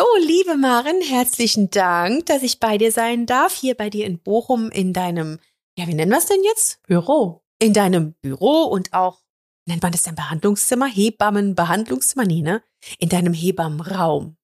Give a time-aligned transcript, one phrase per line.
[0.00, 4.18] So, liebe Maren, herzlichen Dank, dass ich bei dir sein darf, hier bei dir in
[4.18, 5.38] Bochum in deinem,
[5.76, 6.80] ja, wie nennen wir es denn jetzt?
[6.86, 7.44] Büro.
[7.58, 9.20] In deinem Büro und auch,
[9.66, 10.86] nennt man das denn Behandlungszimmer?
[10.86, 12.24] Hebammenbehandlungszimmer?
[12.24, 12.62] Nee, ne?
[12.98, 14.38] In deinem Hebammenraum.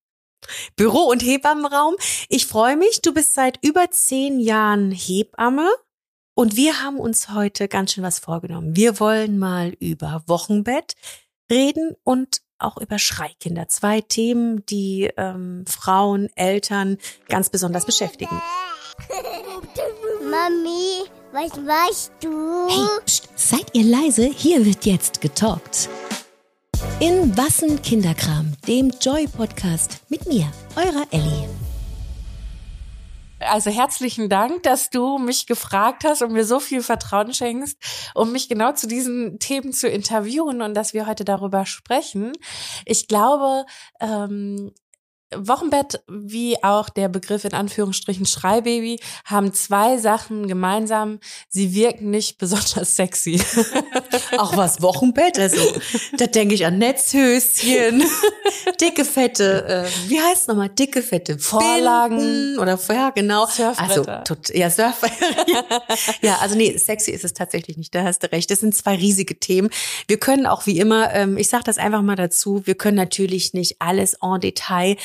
[0.77, 1.95] Büro und Hebammenraum.
[2.29, 5.70] Ich freue mich, du bist seit über zehn Jahren Hebamme
[6.34, 8.77] und wir haben uns heute ganz schön was vorgenommen.
[8.77, 10.96] Wir wollen mal über Wochenbett
[11.50, 13.68] reden und auch über Schreikinder.
[13.68, 16.98] Zwei Themen, die ähm, Frauen, Eltern
[17.29, 18.41] ganz besonders beschäftigen.
[20.30, 22.69] Mami, was machst du?
[22.69, 24.27] Hey, pst, seid ihr leise?
[24.27, 25.88] Hier wird jetzt getalkt.
[27.01, 31.48] In Wassen Kinderkram, dem Joy-Podcast mit mir, eurer Ellie.
[33.48, 37.78] Also herzlichen Dank, dass du mich gefragt hast und mir so viel Vertrauen schenkst,
[38.14, 42.32] um mich genau zu diesen Themen zu interviewen und dass wir heute darüber sprechen.
[42.84, 43.64] Ich glaube,
[44.01, 44.73] ähm,
[45.35, 51.18] Wochenbett wie auch der Begriff in Anführungsstrichen Schreibaby haben zwei Sachen gemeinsam.
[51.49, 53.41] Sie wirken nicht besonders sexy.
[54.38, 55.60] Auch was Wochenbett, also
[56.16, 58.05] da denke ich an Netzhöschen,
[58.80, 62.18] dicke fette, äh, wie heißt nochmal, dicke fette Vorlagen.
[62.18, 63.46] Binden oder ja genau,
[63.77, 65.11] also tot, ja Surfer,
[66.22, 67.94] ja also nee, sexy ist es tatsächlich nicht.
[67.94, 68.50] Da hast du recht.
[68.50, 69.71] Das sind zwei riesige Themen.
[70.06, 73.55] Wir können auch wie immer, ähm, ich sage das einfach mal dazu, wir können natürlich
[73.55, 74.97] nicht alles en Detail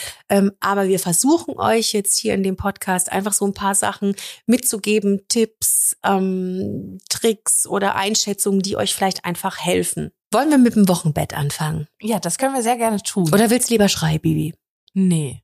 [0.59, 5.21] aber wir versuchen euch jetzt hier in dem Podcast einfach so ein paar Sachen mitzugeben,
[5.27, 10.11] Tipps, ähm, Tricks oder Einschätzungen, die euch vielleicht einfach helfen.
[10.31, 11.87] Wollen wir mit dem Wochenbett anfangen?
[12.01, 13.33] Ja, das können wir sehr gerne tun.
[13.33, 14.53] Oder willst du lieber Schreibibi?
[14.93, 15.43] Nee.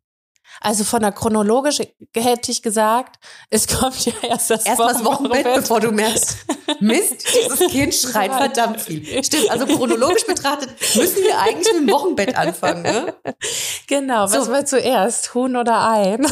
[0.62, 1.80] Also von der chronologisch
[2.16, 3.20] hätte ich gesagt,
[3.50, 6.38] es kommt ja erst das Erst das Wochenbett, bevor du merkst,
[6.80, 9.24] Mist, dieses Kind schreit verdammt viel.
[9.24, 13.16] Stimmt, also chronologisch betrachtet müssen wir eigentlich mit dem Wochenbett anfangen, ne?
[13.88, 14.52] Genau, was So.
[14.52, 16.18] war zuerst, Huhn oder Ei?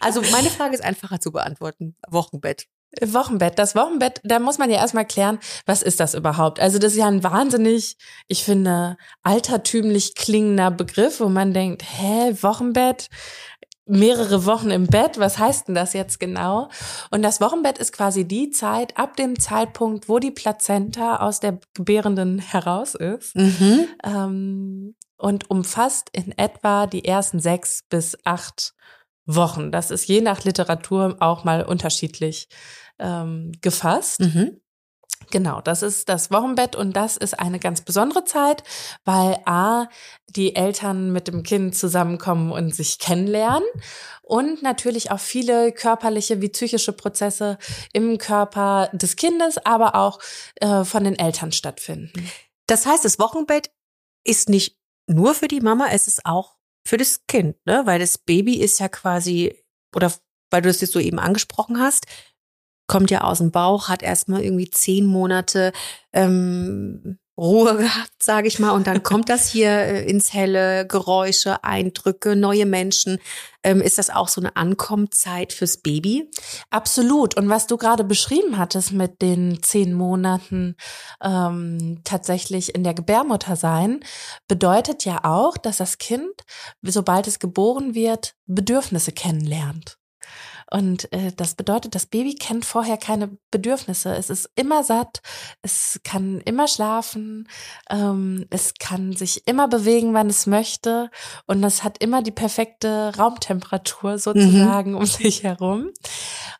[0.00, 1.96] Also meine Frage ist einfacher zu beantworten.
[2.08, 2.66] Wochenbett.
[3.04, 3.58] Wochenbett.
[3.58, 6.58] Das Wochenbett, da muss man ja erstmal klären, was ist das überhaupt?
[6.60, 7.96] Also das ist ja ein wahnsinnig,
[8.28, 13.08] ich finde, altertümlich klingender Begriff, wo man denkt, hä, Wochenbett?
[13.90, 16.68] Mehrere Wochen im Bett, was heißt denn das jetzt genau?
[17.10, 21.58] Und das Wochenbett ist quasi die Zeit ab dem Zeitpunkt, wo die Plazenta aus der
[21.72, 23.86] Gebärenden heraus ist Mhm.
[24.04, 28.74] ähm, und umfasst in etwa die ersten sechs bis acht
[29.28, 29.70] Wochen.
[29.70, 32.48] Das ist je nach Literatur auch mal unterschiedlich
[32.98, 34.20] ähm, gefasst.
[34.20, 34.60] Mhm.
[35.30, 38.62] Genau, das ist das Wochenbett und das ist eine ganz besondere Zeit,
[39.04, 39.86] weil A,
[40.28, 43.68] die Eltern mit dem Kind zusammenkommen und sich kennenlernen
[44.22, 47.58] und natürlich auch viele körperliche wie psychische Prozesse
[47.92, 50.18] im Körper des Kindes, aber auch
[50.56, 52.12] äh, von den Eltern stattfinden.
[52.66, 53.70] Das heißt, das Wochenbett
[54.24, 56.57] ist nicht nur für die Mama, es ist auch
[56.88, 57.82] für das Kind, ne?
[57.84, 59.54] Weil das Baby ist ja quasi,
[59.94, 60.10] oder
[60.50, 62.06] weil du es jetzt so eben angesprochen hast,
[62.86, 65.72] kommt ja aus dem Bauch, hat erstmal irgendwie zehn Monate
[66.14, 71.62] ähm, Ruhe gehabt, sage ich mal, und dann kommt das hier äh, ins Helle, Geräusche,
[71.62, 73.18] Eindrücke, neue Menschen.
[73.62, 76.30] Ähm, ist das auch so eine Ankommzeit fürs Baby?
[76.70, 77.36] Absolut.
[77.36, 80.76] Und was du gerade beschrieben hattest mit den zehn Monaten
[81.22, 84.00] ähm, tatsächlich in der Gebärmutter sein,
[84.48, 86.42] bedeutet ja auch, dass das Kind,
[86.82, 89.97] sobald es geboren wird, Bedürfnisse kennenlernt.
[90.70, 94.14] Und äh, das bedeutet, das Baby kennt vorher keine Bedürfnisse.
[94.14, 95.22] Es ist immer satt,
[95.62, 97.48] es kann immer schlafen,
[97.90, 101.10] ähm, es kann sich immer bewegen, wann es möchte.
[101.46, 105.90] Und es hat immer die perfekte Raumtemperatur sozusagen um sich herum.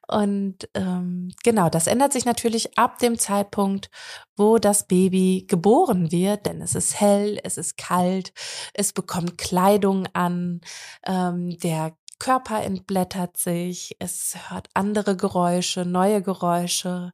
[0.07, 3.91] Und ähm, genau, das ändert sich natürlich ab dem Zeitpunkt,
[4.37, 8.33] wo das Baby geboren wird, denn es ist hell, es ist kalt,
[8.73, 10.63] es bekommt Kleidung an,
[11.07, 17.13] ähm, der Körper entblättert sich, es hört andere Geräusche, neue Geräusche.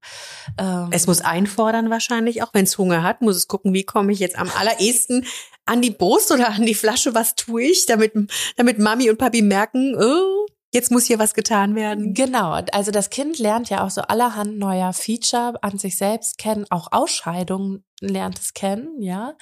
[0.58, 4.12] Ähm, Es muss einfordern wahrscheinlich, auch wenn es Hunger hat, muss es gucken, wie komme
[4.12, 5.26] ich jetzt am allerersten
[5.66, 8.12] an die Brust oder an die Flasche, was tue ich, damit,
[8.56, 12.14] damit Mami und Papi merken, oh, jetzt muss hier was getan werden.
[12.14, 16.66] Genau, also das Kind lernt ja auch so allerhand neuer Feature an sich selbst kennen,
[16.70, 19.34] auch Ausscheidungen lernt es kennen, ja.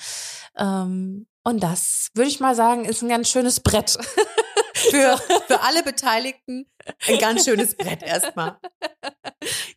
[0.57, 3.99] Ähm, und das würde ich mal sagen, ist ein ganz schönes Brett.
[4.75, 6.67] Für, für alle Beteiligten
[7.07, 8.59] ein ganz schönes Brett erstmal.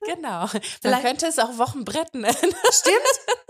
[0.02, 0.42] genau.
[0.48, 2.56] Man Vielleicht- könnte es auch Wochenbrett nennen.
[2.72, 2.96] Stimmt?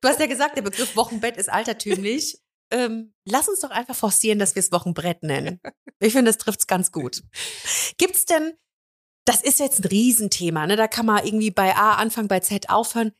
[0.00, 2.38] Du hast ja gesagt, der Begriff Wochenbett ist altertümlich.
[2.70, 5.60] Ähm, lass uns doch einfach forcieren, dass wir es Wochenbrett nennen.
[5.98, 7.24] Ich finde, das trifft's ganz gut.
[7.96, 8.52] Gibt's denn,
[9.24, 10.76] das ist jetzt ein Riesenthema, ne?
[10.76, 13.10] Da kann man irgendwie bei A anfangen, bei Z aufhören.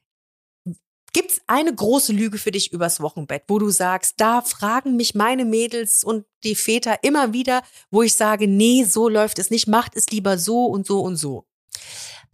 [1.19, 5.44] Gibt's eine große Lüge für dich übers Wochenbett, wo du sagst, da fragen mich meine
[5.44, 9.97] Mädels und die Väter immer wieder, wo ich sage, nee, so läuft es nicht, macht
[9.97, 11.44] es lieber so und so und so.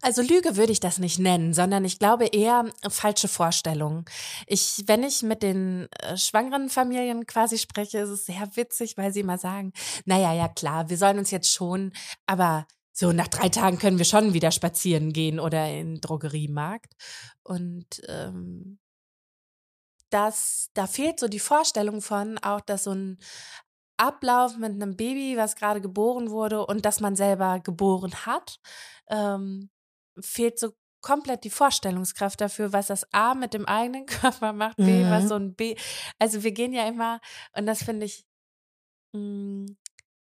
[0.03, 4.05] Also Lüge würde ich das nicht nennen, sondern ich glaube eher falsche Vorstellungen.
[4.45, 9.11] Ich, wenn ich mit den äh, schwangeren Familien quasi spreche, ist es sehr witzig, weil
[9.11, 9.73] sie immer sagen,
[10.05, 11.91] naja, ja klar, wir sollen uns jetzt schon,
[12.27, 16.93] aber so nach drei Tagen können wir schon wieder spazieren gehen oder in den Drogeriemarkt.
[17.43, 18.79] Und ähm,
[20.09, 23.17] das, da fehlt so die Vorstellung von auch, dass so ein
[23.97, 28.59] Ablauf mit einem Baby, was gerade geboren wurde und das man selber geboren hat,
[29.09, 29.69] ähm,
[30.17, 30.71] fehlt so
[31.01, 35.09] komplett die Vorstellungskraft dafür, was das A mit dem eigenen Körper macht, B, mhm.
[35.09, 35.75] was so ein B.
[36.17, 37.19] Also wir gehen ja immer,
[37.57, 38.25] und das finde ich,
[39.11, 39.77] mh, mm,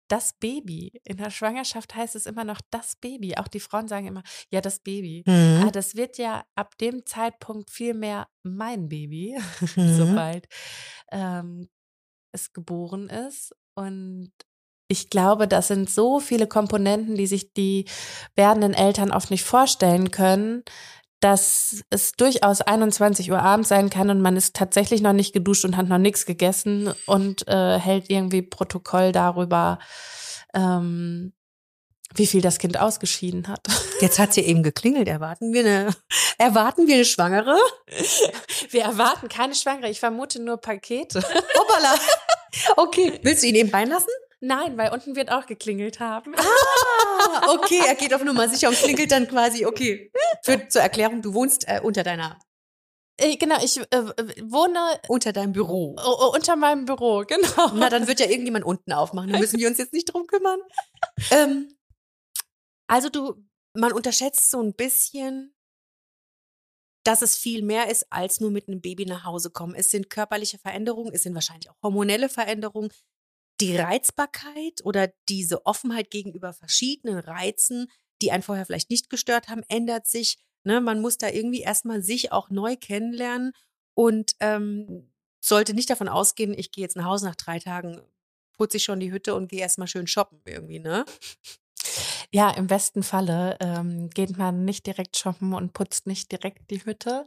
[0.09, 1.01] das Baby.
[1.05, 3.37] In der Schwangerschaft heißt es immer noch das Baby.
[3.37, 5.25] Auch die Frauen sagen immer, ja, das Baby.
[5.27, 5.63] Mhm.
[5.63, 9.39] Aber das wird ja ab dem Zeitpunkt viel mehr mein Baby,
[9.77, 9.97] mhm.
[9.97, 10.47] sobald
[11.11, 11.69] ähm,
[12.33, 13.55] es geboren ist.
[13.75, 14.33] Und
[14.89, 17.87] ich glaube, das sind so viele Komponenten, die sich die
[18.37, 20.63] werdenden Eltern oft nicht vorstellen können,
[21.27, 25.65] dass es durchaus 21 Uhr abends sein kann und man ist tatsächlich noch nicht geduscht
[25.65, 29.81] und hat noch nichts gegessen und äh, hält irgendwie Protokoll darüber,
[30.55, 31.33] ähm,
[32.15, 33.67] wie viel das Kind ausgeschieden hat.
[34.01, 35.09] Jetzt hat sie eben geklingelt.
[35.09, 35.89] Erwarten wir eine,
[36.39, 37.57] erwarten wir eine Schwangere?
[38.71, 39.91] Wir erwarten keine Schwangere.
[39.91, 41.25] Ich vermute nur Pakete.
[41.59, 41.97] Hoppala.
[42.77, 43.21] Okay.
[43.23, 44.09] Willst du ihn eben reinlassen?
[44.47, 46.35] Nein, weil unten wird auch geklingelt haben.
[46.37, 50.13] Ah, okay, er geht auf Nummer sicher und klingelt dann quasi, okay.
[50.45, 52.39] Für, zur Erklärung, du wohnst äh, unter deiner
[53.17, 54.03] äh, Genau, ich äh,
[54.43, 55.97] wohne unter deinem Büro.
[55.99, 57.73] Oh, unter meinem Büro, genau.
[57.75, 59.33] Na, dann wird ja irgendjemand unten aufmachen.
[59.33, 60.61] Da müssen wir uns jetzt nicht drum kümmern.
[61.33, 61.77] ähm,
[62.87, 63.35] also du,
[63.75, 65.57] man unterschätzt so ein bisschen,
[67.05, 69.75] dass es viel mehr ist, als nur mit einem Baby nach Hause kommen.
[69.75, 72.91] Es sind körperliche Veränderungen, es sind wahrscheinlich auch hormonelle Veränderungen,
[73.61, 77.89] die Reizbarkeit oder diese Offenheit gegenüber verschiedenen Reizen,
[78.23, 80.39] die einen vorher vielleicht nicht gestört haben, ändert sich.
[80.65, 80.81] Ne?
[80.81, 83.53] Man muss da irgendwie erstmal sich auch neu kennenlernen
[83.95, 88.01] und ähm, sollte nicht davon ausgehen, ich gehe jetzt nach Hause nach drei Tagen,
[88.57, 91.05] putze ich schon die Hütte und gehe erstmal schön shoppen irgendwie, ne?
[92.33, 96.85] Ja, im besten Falle ähm, geht man nicht direkt shoppen und putzt nicht direkt die
[96.85, 97.27] Hütte.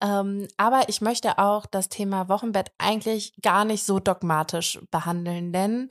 [0.00, 5.88] Ähm, aber ich möchte auch das Thema Wochenbett eigentlich gar nicht so dogmatisch behandeln, denn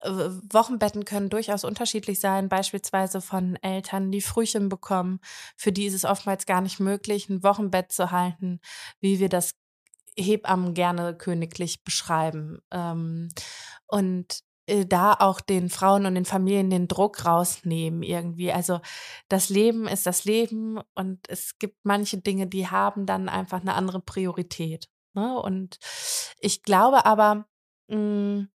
[0.00, 5.20] äh, Wochenbetten können durchaus unterschiedlich sein, beispielsweise von Eltern, die Frühchen bekommen.
[5.56, 8.60] Für die ist es oftmals gar nicht möglich, ein Wochenbett zu halten,
[9.00, 9.54] wie wir das
[10.16, 12.60] Hebammen gerne königlich beschreiben.
[12.70, 13.28] Ähm,
[13.86, 14.42] und
[14.86, 18.52] da auch den Frauen und den Familien den Druck rausnehmen irgendwie.
[18.52, 18.80] Also
[19.28, 23.74] das Leben ist das Leben und es gibt manche Dinge, die haben dann einfach eine
[23.74, 24.88] andere Priorität.
[25.14, 25.38] Ne?
[25.38, 25.78] Und
[26.40, 27.46] ich glaube aber,
[27.88, 28.48] mh, hm,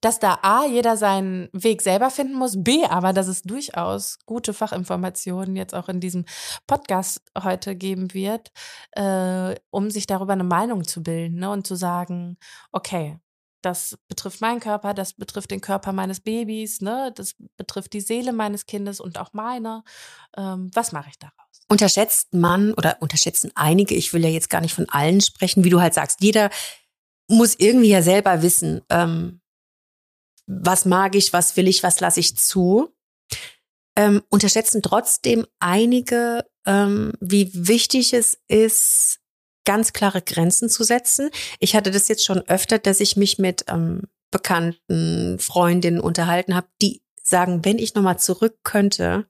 [0.00, 4.52] dass da A, jeder seinen Weg selber finden muss, B, aber dass es durchaus gute
[4.52, 6.26] Fachinformationen jetzt auch in diesem
[6.66, 8.50] Podcast heute geben wird,
[8.92, 11.50] äh, um sich darüber eine Meinung zu bilden ne?
[11.50, 12.36] und zu sagen,
[12.72, 13.18] okay,
[13.62, 17.12] das betrifft meinen Körper, das betrifft den Körper meines Babys, ne?
[17.14, 19.82] das betrifft die Seele meines Kindes und auch meine.
[20.36, 21.34] Ähm, was mache ich daraus?
[21.68, 25.70] Unterschätzt man oder unterschätzen einige, ich will ja jetzt gar nicht von allen sprechen, wie
[25.70, 26.50] du halt sagst, jeder
[27.28, 29.40] muss irgendwie ja selber wissen, ähm,
[30.46, 32.94] was mag ich, was will ich, was lasse ich zu.
[33.96, 39.18] Ähm, unterschätzen trotzdem einige, ähm, wie wichtig es ist,
[39.66, 41.30] ganz klare Grenzen zu setzen.
[41.60, 46.68] Ich hatte das jetzt schon öfter, dass ich mich mit ähm, Bekannten, Freundinnen unterhalten habe,
[46.80, 49.26] die sagen, wenn ich nochmal zurück könnte,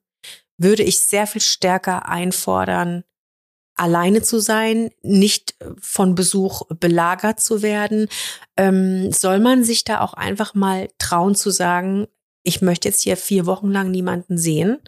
[0.58, 3.04] würde ich sehr viel stärker einfordern,
[3.74, 8.08] alleine zu sein, nicht von Besuch belagert zu werden.
[8.56, 12.06] Ähm, soll man sich da auch einfach mal trauen zu sagen,
[12.42, 14.78] ich möchte jetzt hier vier Wochen lang niemanden sehen?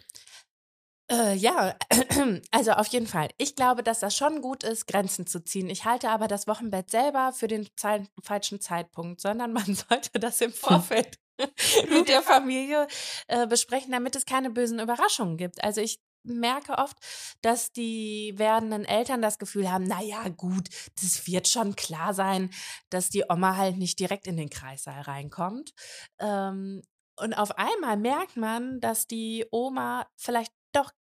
[1.11, 1.75] Äh, ja,
[2.51, 3.29] also auf jeden Fall.
[3.39, 5.71] Ich glaube, dass das schon gut ist, Grenzen zu ziehen.
[5.71, 10.41] Ich halte aber das Wochenbett selber für den Zeit falschen Zeitpunkt, sondern man sollte das
[10.41, 10.57] im hm.
[10.57, 11.19] Vorfeld
[11.91, 12.87] mit der Familie
[13.29, 15.63] äh, besprechen, damit es keine bösen Überraschungen gibt.
[15.65, 16.97] Also ich merke oft,
[17.41, 20.69] dass die werdenden Eltern das Gefühl haben, na ja, gut,
[21.01, 22.51] das wird schon klar sein,
[22.91, 25.73] dass die Oma halt nicht direkt in den Kreissaal reinkommt.
[26.19, 26.83] Ähm,
[27.21, 30.53] und auf einmal merkt man, dass die Oma vielleicht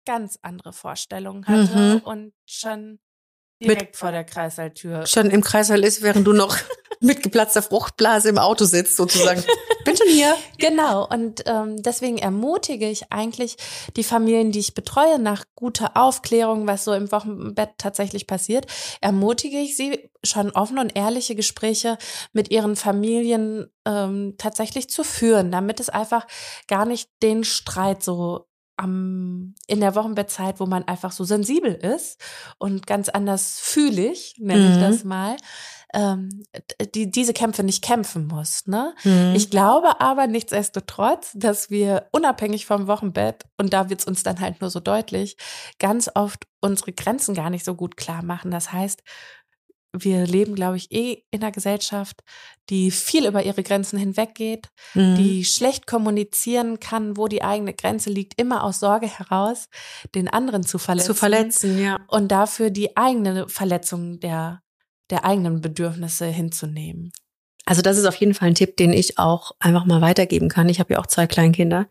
[0.05, 2.01] ganz andere Vorstellungen hatte mhm.
[2.03, 2.99] und schon
[3.61, 5.05] direkt Mit vor der Kreissaaltür.
[5.05, 6.57] Schon im Kreissaal ist, während du noch
[6.99, 9.43] mit geplatzter Fruchtblase im Auto sitzt, sozusagen.
[9.83, 10.35] Bin schon hier.
[10.57, 13.57] Genau, und ähm, deswegen ermutige ich eigentlich
[13.97, 18.67] die Familien, die ich betreue, nach guter Aufklärung, was so im Wochenbett tatsächlich passiert,
[19.01, 21.97] ermutige ich sie, schon offene und ehrliche Gespräche
[22.31, 26.25] mit ihren Familien ähm, tatsächlich zu führen, damit es einfach
[26.67, 32.19] gar nicht den Streit so am, in der Wochenbettzeit, wo man einfach so sensibel ist
[32.57, 34.81] und ganz anders fühlig, nenne ich Mhm.
[34.81, 35.37] das mal,
[35.93, 36.43] ähm,
[36.93, 38.67] die diese Kämpfe nicht kämpfen muss.
[38.67, 38.93] Ne?
[39.03, 39.33] Mhm.
[39.35, 44.59] Ich glaube aber nichtsdestotrotz, dass wir unabhängig vom Wochenbett, und da wird's uns dann halt
[44.61, 45.37] nur so deutlich,
[45.79, 48.51] ganz oft unsere Grenzen gar nicht so gut klar machen.
[48.51, 49.03] Das heißt,
[50.03, 52.21] wir leben, glaube ich, eh in einer Gesellschaft,
[52.69, 55.15] die viel über ihre Grenzen hinweggeht, Mhm.
[55.15, 59.67] die schlecht kommunizieren kann, wo die eigene Grenze liegt, immer aus Sorge heraus,
[60.13, 61.07] den anderen zu verletzen.
[61.07, 61.99] zu verletzen, ja.
[62.07, 64.61] Und dafür die eigene Verletzung der,
[65.09, 67.11] der eigenen Bedürfnisse hinzunehmen.
[67.65, 70.69] Also das ist auf jeden Fall ein Tipp, den ich auch einfach mal weitergeben kann.
[70.69, 71.87] Ich habe ja auch zwei Kleinkinder.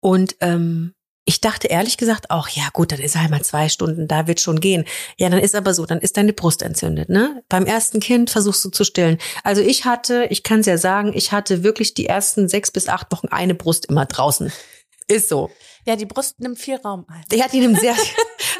[0.00, 0.94] Und ähm,
[1.28, 4.40] ich dachte ehrlich gesagt auch, ja gut, dann ist halt mal zwei Stunden, da wird
[4.40, 4.86] schon gehen.
[5.18, 7.42] Ja, dann ist aber so, dann ist deine Brust entzündet, ne?
[7.50, 9.18] Beim ersten Kind versuchst du zu stillen.
[9.44, 12.88] Also ich hatte, ich kann es ja sagen, ich hatte wirklich die ersten sechs bis
[12.88, 14.50] acht Wochen eine Brust immer draußen.
[15.06, 15.50] Ist so.
[15.88, 17.40] Ja, die Brust nimmt viel Raum ein.
[17.40, 17.96] Hat ihn im sehr,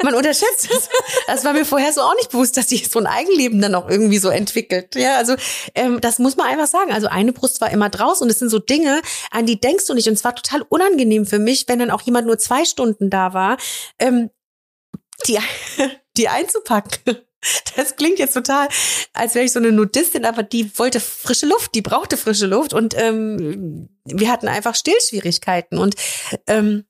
[0.03, 0.89] man unterschätzt es.
[1.27, 3.87] Das war mir vorher so auch nicht bewusst, dass die so ein Eigenleben dann auch
[3.87, 4.95] irgendwie so entwickelt.
[4.95, 5.35] Ja, also
[5.75, 6.91] ähm, das muss man einfach sagen.
[6.91, 9.93] Also eine Brust war immer draußen und es sind so Dinge, an die denkst du
[9.93, 10.07] nicht.
[10.07, 13.31] Und es war total unangenehm für mich, wenn dann auch jemand nur zwei Stunden da
[13.35, 13.57] war,
[13.99, 14.31] ähm,
[15.27, 15.37] die,
[16.17, 17.19] die einzupacken.
[17.75, 18.67] Das klingt jetzt total,
[19.13, 22.73] als wäre ich so eine Nudistin, aber die wollte frische Luft, die brauchte frische Luft
[22.73, 25.95] und ähm, wir hatten einfach Stillschwierigkeiten und
[26.47, 26.85] ähm,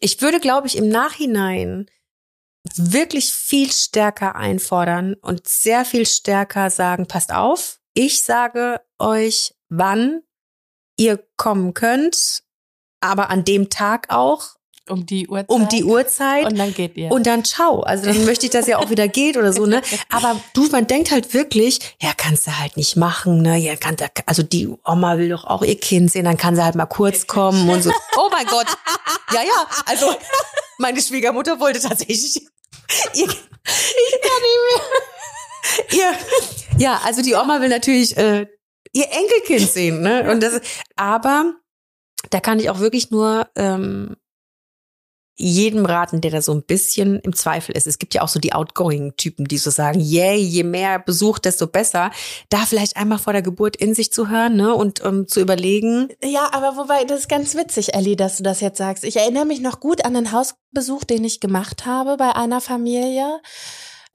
[0.00, 1.86] ich würde, glaube ich, im Nachhinein
[2.76, 10.22] wirklich viel stärker einfordern und sehr viel stärker sagen, passt auf, ich sage euch, wann
[10.96, 12.44] ihr kommen könnt,
[13.00, 14.56] aber an dem Tag auch,
[14.88, 15.48] Um die Uhrzeit.
[15.48, 16.44] um die Uhrzeit.
[16.46, 17.10] Und dann geht ihr.
[17.12, 17.82] Und dann ciao.
[17.82, 19.80] Also dann möchte ich, dass er auch wieder geht oder so, ne?
[20.10, 23.56] Aber du, man denkt halt wirklich, ja, kannst du halt nicht machen, ne?
[23.58, 23.96] Ja, kann,
[24.26, 27.26] also die Oma will doch auch ihr Kind sehen, dann kann sie halt mal kurz
[27.28, 27.92] kommen und so.
[28.16, 28.66] Oh mein Gott.
[29.32, 29.66] Ja, ja.
[29.86, 30.12] Also
[30.78, 32.36] meine Schwiegermutter wollte tatsächlich
[33.14, 34.60] ihr, ich kann nicht
[35.92, 35.92] mehr.
[35.92, 36.12] Ihr,
[36.78, 38.46] ja, also die Oma will natürlich äh,
[38.92, 40.28] ihr Enkelkind sehen, ne?
[40.30, 40.60] Und das,
[40.96, 41.54] aber
[42.30, 44.16] da kann ich auch wirklich nur ähm,
[45.34, 47.86] jedem raten, der da so ein bisschen im Zweifel ist.
[47.86, 51.66] Es gibt ja auch so die Outgoing-Typen, die so sagen, yay, je mehr Besuch, desto
[51.66, 52.10] besser.
[52.50, 56.08] Da vielleicht einmal vor der Geburt in sich zu hören ne, und um, zu überlegen.
[56.22, 59.04] Ja, aber wobei, das ist ganz witzig, Ellie, dass du das jetzt sagst.
[59.04, 63.40] Ich erinnere mich noch gut an einen Hausbesuch, den ich gemacht habe bei einer Familie,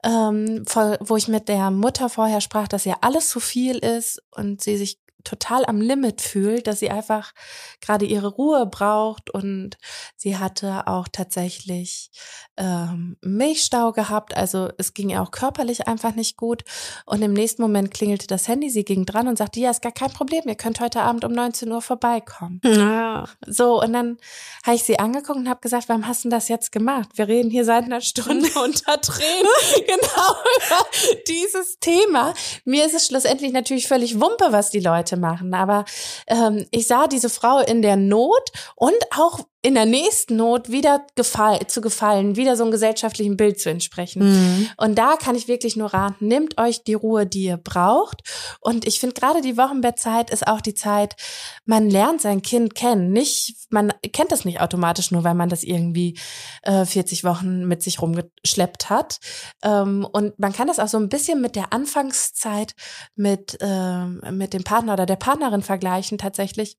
[0.04, 0.64] ähm,
[1.00, 4.76] wo ich mit der Mutter vorher sprach, dass ihr alles zu viel ist und sie
[4.76, 7.32] sich total am Limit fühlt, dass sie einfach
[7.80, 9.76] gerade ihre Ruhe braucht und
[10.16, 12.10] sie hatte auch tatsächlich
[12.56, 16.64] ähm, Milchstau gehabt, also es ging ihr auch körperlich einfach nicht gut
[17.04, 19.92] und im nächsten Moment klingelte das Handy, sie ging dran und sagte, ja, ist gar
[19.92, 22.60] kein Problem, ihr könnt heute Abend um 19 Uhr vorbeikommen.
[22.64, 23.24] Ja.
[23.46, 24.18] So, und dann
[24.64, 27.10] habe ich sie angeguckt und habe gesagt, warum hast du das jetzt gemacht?
[27.14, 29.48] Wir reden hier seit einer Stunde unter Tränen
[29.86, 30.86] genau über
[31.28, 32.34] dieses Thema.
[32.64, 35.84] Mir ist es schlussendlich natürlich völlig Wumpe, was die Leute machen, aber
[36.26, 41.04] ähm, ich sah diese Frau in der Not und auch in der nächsten Not wieder
[41.16, 44.22] gefall, zu gefallen, wieder so einem gesellschaftlichen Bild zu entsprechen.
[44.22, 44.68] Mhm.
[44.76, 48.22] Und da kann ich wirklich nur raten, nehmt euch die Ruhe, die ihr braucht.
[48.60, 51.16] Und ich finde gerade die Wochenbettzeit ist auch die Zeit,
[51.64, 53.10] man lernt sein Kind kennen.
[53.10, 56.16] Nicht, man kennt das nicht automatisch nur, weil man das irgendwie
[56.62, 59.18] äh, 40 Wochen mit sich rumgeschleppt hat.
[59.64, 62.76] Ähm, und man kann das auch so ein bisschen mit der Anfangszeit
[63.16, 66.76] mit, ähm, mit dem Partner oder der Partnerin vergleichen tatsächlich.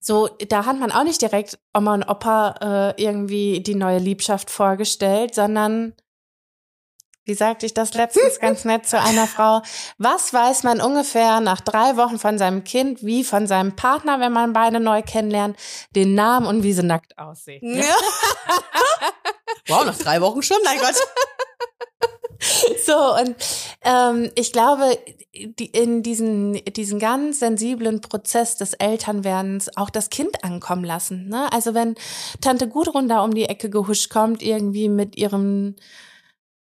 [0.00, 4.50] So, da hat man auch nicht direkt Oma und Opa äh, irgendwie die neue Liebschaft
[4.50, 5.94] vorgestellt, sondern
[7.24, 9.62] wie sagte ich das letztens ganz nett zu einer Frau?
[9.98, 14.32] Was weiß man ungefähr nach drei Wochen von seinem Kind, wie von seinem Partner, wenn
[14.32, 15.56] man beide neu kennenlernt,
[15.94, 17.78] den Namen und wie sie nackt aussehen?
[17.78, 17.94] Ja.
[19.68, 20.96] wow, nach drei Wochen schon, mein Gott.
[22.84, 23.36] So, und
[23.82, 24.98] ähm, ich glaube,
[25.34, 31.28] die, in diesen, diesen ganz sensiblen Prozess des Elternwerdens auch das Kind ankommen lassen.
[31.28, 31.50] Ne?
[31.52, 31.94] Also wenn
[32.40, 35.76] Tante Gudrun da um die Ecke gehuscht kommt, irgendwie mit ihrem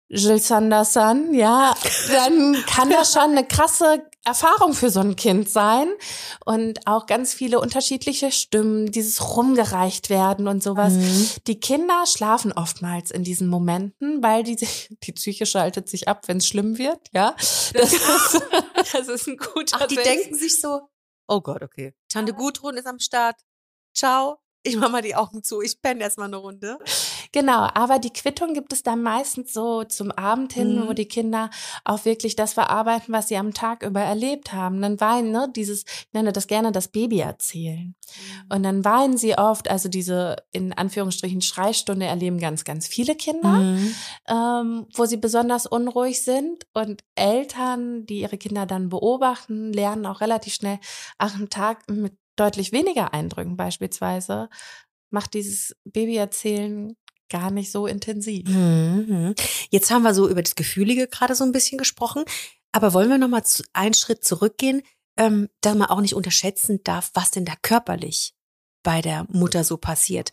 [0.09, 1.75] Jill Sanderson, ja,
[2.11, 5.87] dann kann das schon eine krasse Erfahrung für so ein Kind sein
[6.45, 10.93] und auch ganz viele unterschiedliche Stimmen, dieses rumgereicht werden und sowas.
[10.93, 11.29] Mhm.
[11.47, 14.55] Die Kinder schlafen oftmals in diesen Momenten, weil die
[15.03, 17.35] die Psyche schaltet sich ab, wenn es schlimm wird, ja.
[17.73, 18.41] Das ist,
[18.93, 20.03] das ist ein guter Ach, die Sinn.
[20.03, 20.81] denken sich so,
[21.27, 21.93] oh Gott, okay.
[22.09, 23.35] Tante Gudrun ist am Start.
[23.93, 24.39] Ciao.
[24.63, 25.61] Ich mach mal die Augen zu.
[25.61, 26.77] Ich penne erstmal eine Runde.
[27.31, 30.87] Genau, aber die Quittung gibt es dann meistens so zum Abend hin, Mhm.
[30.89, 31.49] wo die Kinder
[31.85, 34.81] auch wirklich das verarbeiten, was sie am Tag über erlebt haben.
[34.81, 37.95] Dann weinen, ne, dieses, ich nenne das gerne das Baby erzählen.
[38.51, 43.59] Und dann weinen sie oft, also diese in Anführungsstrichen Schreistunde erleben ganz, ganz viele Kinder,
[43.59, 43.95] Mhm.
[44.27, 46.65] ähm, wo sie besonders unruhig sind.
[46.73, 50.79] Und Eltern, die ihre Kinder dann beobachten, lernen auch relativ schnell,
[51.17, 54.49] ach, am Tag mit deutlich weniger Eindrücken beispielsweise,
[55.09, 56.95] macht dieses Babyerzählen
[57.29, 58.47] gar nicht so intensiv.
[58.47, 59.35] Mhm.
[59.69, 62.23] Jetzt haben wir so über das Gefühlige gerade so ein bisschen gesprochen.
[62.71, 64.81] Aber wollen wir noch mal zu, einen Schritt zurückgehen,
[65.17, 68.33] ähm, dass man auch nicht unterschätzen darf, was denn da körperlich
[68.83, 70.31] bei der Mutter so passiert.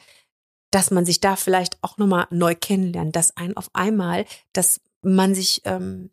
[0.70, 4.80] Dass man sich da vielleicht auch noch mal neu kennenlernt, dass ein auf einmal, dass
[5.02, 6.10] man sich, ähm,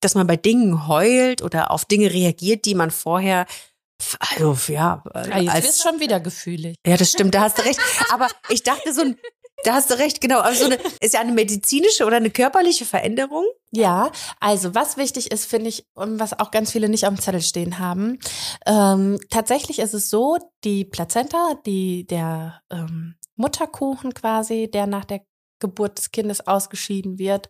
[0.00, 3.46] dass man bei Dingen heult oder auf Dinge reagiert, die man vorher,
[4.20, 6.76] also ja, Ah, jetzt als schon wieder gefühlig.
[6.86, 7.80] ja, das stimmt, da hast du recht.
[8.12, 9.18] Aber ich dachte so ein,
[9.64, 10.40] da hast du recht, genau.
[10.40, 13.44] Also so eine, ist ja eine medizinische oder eine körperliche Veränderung.
[13.70, 17.20] Ja, also was wichtig ist, finde ich, und was auch ganz viele nicht auf dem
[17.20, 18.18] Zettel stehen haben,
[18.66, 25.22] ähm, tatsächlich ist es so, die Plazenta, die der ähm, Mutterkuchen quasi, der nach der
[25.60, 27.48] Geburt des Kindes ausgeschieden wird,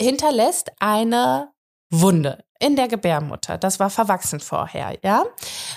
[0.00, 1.50] hinterlässt eine
[1.90, 3.58] Wunde in der Gebärmutter.
[3.58, 5.24] Das war verwachsen vorher, ja.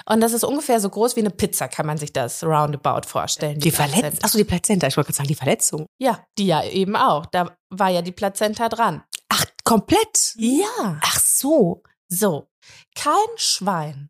[0.05, 3.59] Und das ist ungefähr so groß wie eine Pizza, kann man sich das roundabout vorstellen.
[3.59, 3.97] Die Plazenta.
[3.97, 4.23] Verletzung.
[4.23, 4.87] Achso, die Plazenta.
[4.87, 5.87] Ich wollte gerade sagen, die Verletzung.
[5.97, 7.25] Ja, die ja eben auch.
[7.25, 9.03] Da war ja die Plazenta dran.
[9.29, 10.35] Ach, komplett?
[10.37, 10.99] Ja.
[11.01, 11.81] Ach so.
[12.07, 12.49] So,
[12.93, 14.09] kein Schwein.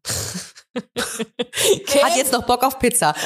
[0.76, 3.16] Hat jetzt noch Bock auf Pizza.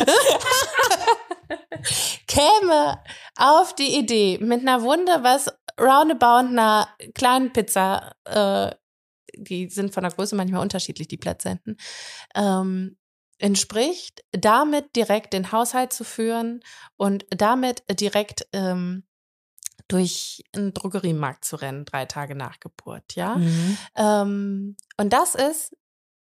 [2.27, 3.01] käme
[3.35, 8.69] auf die Idee, mit einer Wunde, was roundabout einer kleinen Pizza, äh,
[9.43, 11.77] die sind von der Größe manchmal unterschiedlich, die Plazenten,
[12.35, 12.97] ähm,
[13.39, 16.61] entspricht, damit direkt den Haushalt zu führen
[16.97, 19.03] und damit direkt ähm,
[19.87, 23.35] durch einen Drogeriemarkt zu rennen, drei Tage nach Geburt, ja.
[23.35, 23.77] Mhm.
[23.95, 25.75] Ähm, und das ist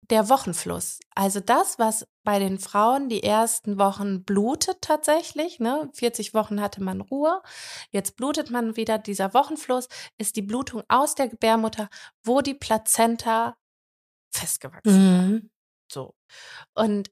[0.10, 1.00] der Wochenfluss.
[1.16, 5.90] Also das, was bei den Frauen die ersten Wochen blutet tatsächlich, ne?
[5.94, 7.42] 40 Wochen hatte man Ruhe,
[7.92, 8.98] jetzt blutet man wieder.
[8.98, 11.90] Dieser Wochenfluss ist die Blutung aus der Gebärmutter,
[12.24, 13.58] wo die Plazenta
[14.32, 15.50] festgewachsen Mhm.
[15.92, 16.14] so.
[16.76, 17.10] Und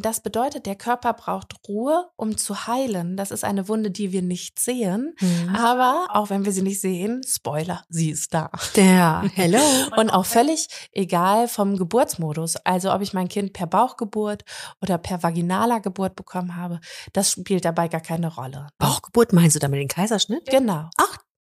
[0.00, 3.16] das bedeutet, der Körper braucht Ruhe, um zu heilen.
[3.16, 5.14] Das ist eine Wunde, die wir nicht sehen.
[5.20, 5.54] Mhm.
[5.54, 8.50] Aber auch wenn wir sie nicht sehen, Spoiler, sie ist da.
[8.76, 9.58] Der, hello.
[9.96, 12.56] Und auch völlig egal vom Geburtsmodus.
[12.56, 14.44] Also ob ich mein Kind per Bauchgeburt
[14.80, 16.80] oder per vaginaler Geburt bekommen habe,
[17.12, 18.68] das spielt dabei gar keine Rolle.
[18.78, 20.48] Bauchgeburt, meinst du damit den Kaiserschnitt?
[20.48, 20.88] Genau.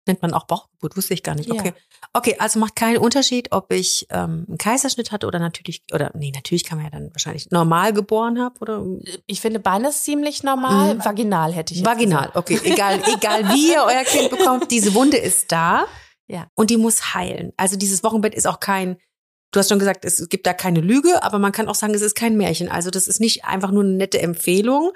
[0.07, 1.49] Nennt man auch Bauchgeburt, wusste ich gar nicht.
[1.49, 1.55] Ja.
[1.55, 1.73] Okay.
[2.13, 6.33] Okay, also macht keinen Unterschied, ob ich ähm, einen Kaiserschnitt hatte oder natürlich, oder nee,
[6.35, 8.85] natürlich kann man ja dann wahrscheinlich normal geboren habe oder
[9.27, 10.97] Ich finde beides ziemlich normal.
[10.97, 11.05] Mhm.
[11.05, 12.37] Vaginal hätte ich Vaginal, gesagt.
[12.37, 12.61] okay.
[12.65, 15.87] Egal, egal wie ihr euer Kind bekommt, diese Wunde ist da.
[16.27, 16.49] Ja.
[16.55, 17.53] Und die muss heilen.
[17.57, 18.97] Also dieses Wochenbett ist auch kein,
[19.53, 22.01] du hast schon gesagt, es gibt da keine Lüge, aber man kann auch sagen, es
[22.01, 22.71] ist kein Märchen.
[22.71, 24.93] Also das ist nicht einfach nur eine nette Empfehlung,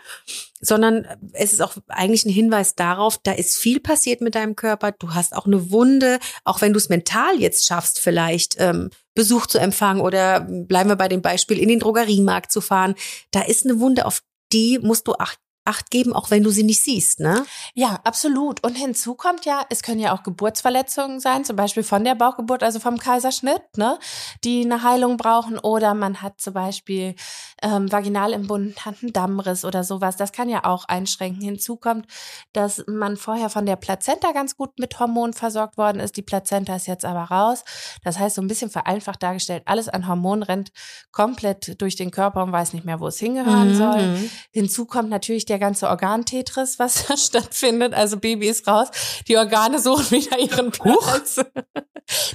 [0.61, 4.93] sondern es ist auch eigentlich ein Hinweis darauf, da ist viel passiert mit deinem Körper.
[4.93, 9.47] Du hast auch eine Wunde, auch wenn du es mental jetzt schaffst, vielleicht ähm, Besuch
[9.47, 12.95] zu empfangen oder bleiben wir bei dem Beispiel, in den Drogeriemarkt zu fahren.
[13.31, 16.63] Da ist eine Wunde, auf die musst du acht, acht geben, auch wenn du sie
[16.63, 17.45] nicht siehst, ne?
[17.75, 18.65] Ja, absolut.
[18.65, 22.63] Und hinzu kommt ja, es können ja auch Geburtsverletzungen sein, zum Beispiel von der Bauchgeburt,
[22.63, 23.99] also vom Kaiserschnitt, ne,
[24.45, 25.59] die eine Heilung brauchen.
[25.59, 27.15] Oder man hat zum Beispiel
[27.63, 30.17] ähm, vaginal implantanten Dammriss oder sowas.
[30.17, 31.43] Das kann ja auch einschränken.
[31.43, 32.07] Hinzu kommt,
[32.53, 36.17] dass man vorher von der Plazenta ganz gut mit Hormonen versorgt worden ist.
[36.17, 37.65] Die Plazenta ist jetzt aber raus.
[38.05, 40.73] Das heißt, so ein bisschen vereinfacht dargestellt, alles an Hormonen rennt
[41.11, 44.07] komplett durch den Körper und weiß nicht mehr, wo es hingehören soll.
[44.07, 44.31] Mhm.
[44.51, 47.95] Hinzu kommt natürlich der ganze Organtetris, was da stattfindet.
[47.95, 48.89] Also Baby ist raus,
[49.29, 51.41] die Organe suchen wieder ihren Platz.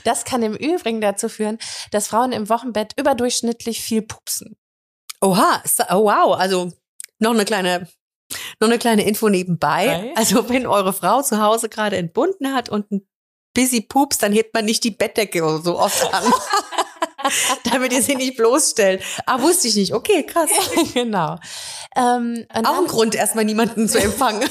[0.03, 1.57] Das kann im Übrigen dazu führen,
[1.91, 4.57] dass Frauen im Wochenbett überdurchschnittlich viel pupsen.
[5.21, 6.71] Oha, oh wow, also
[7.19, 7.87] noch eine kleine,
[8.59, 9.87] noch eine kleine Info nebenbei.
[9.87, 10.13] Bei?
[10.15, 13.07] Also wenn eure Frau zu Hause gerade entbunden hat und ein
[13.53, 16.23] busy Pups, dann hebt man nicht die Bettdecke so oft an.
[17.71, 19.03] Damit ihr sie nicht bloßstellt.
[19.25, 19.93] Ah, wusste ich nicht.
[19.93, 20.49] Okay, krass.
[20.93, 21.37] genau.
[21.95, 24.49] Ähm, Auch ein Grund, erstmal niemanden zu empfangen.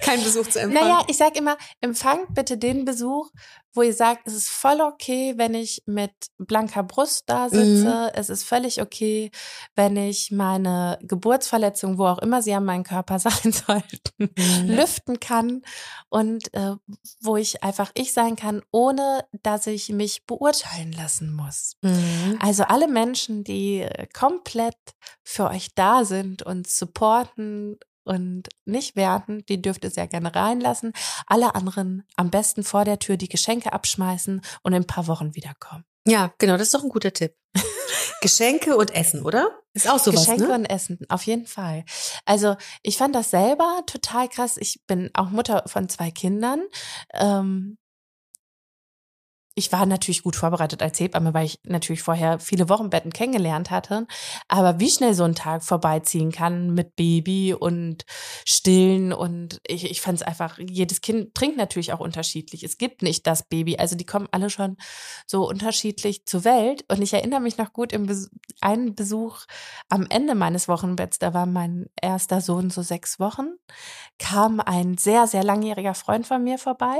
[0.00, 0.88] Kein Besuch zu empfangen.
[0.88, 3.30] Naja, ich sag immer, empfangt bitte den Besuch,
[3.74, 8.12] wo ihr sagt, es ist voll okay, wenn ich mit blanker Brust da sitze.
[8.14, 9.30] Es ist völlig okay,
[9.74, 14.30] wenn ich meine Geburtsverletzung, wo auch immer sie an meinem Körper sein sollten,
[14.66, 15.62] lüften kann
[16.08, 16.76] und äh,
[17.20, 21.76] wo ich einfach ich sein kann, ohne dass ich mich beurteilen lassen muss.
[21.82, 22.38] Mhm.
[22.40, 24.76] Also alle Menschen, die äh, komplett
[25.22, 30.92] für euch da sind und supporten und nicht werten, die dürft ihr sehr gerne reinlassen.
[31.26, 35.34] Alle anderen am besten vor der Tür die Geschenke abschmeißen und in ein paar Wochen
[35.34, 35.84] wiederkommen.
[36.06, 37.34] Ja, genau, das ist doch ein guter Tipp.
[38.20, 39.48] Geschenke und Essen, oder?
[39.72, 40.54] Ist auch sowas, Geschenke ne?
[40.54, 41.84] und Essen, auf jeden Fall.
[42.24, 44.56] Also ich fand das selber total krass.
[44.56, 46.62] Ich bin auch Mutter von zwei Kindern.
[47.12, 47.78] Ähm,
[49.56, 54.06] ich war natürlich gut vorbereitet als Hebamme, weil ich natürlich vorher viele Wochenbetten kennengelernt hatte.
[54.48, 58.04] Aber wie schnell so ein Tag vorbeiziehen kann mit Baby und
[58.44, 62.64] Stillen und ich, ich fand es einfach, jedes Kind trinkt natürlich auch unterschiedlich.
[62.64, 63.76] Es gibt nicht das Baby.
[63.76, 64.76] Also die kommen alle schon
[65.26, 66.84] so unterschiedlich zur Welt.
[66.90, 69.44] Und ich erinnere mich noch gut im Bes einen Besuch
[69.88, 73.54] am Ende meines Wochenbetts, da war mein erster Sohn so sechs Wochen,
[74.18, 76.98] kam ein sehr, sehr langjähriger Freund von mir vorbei.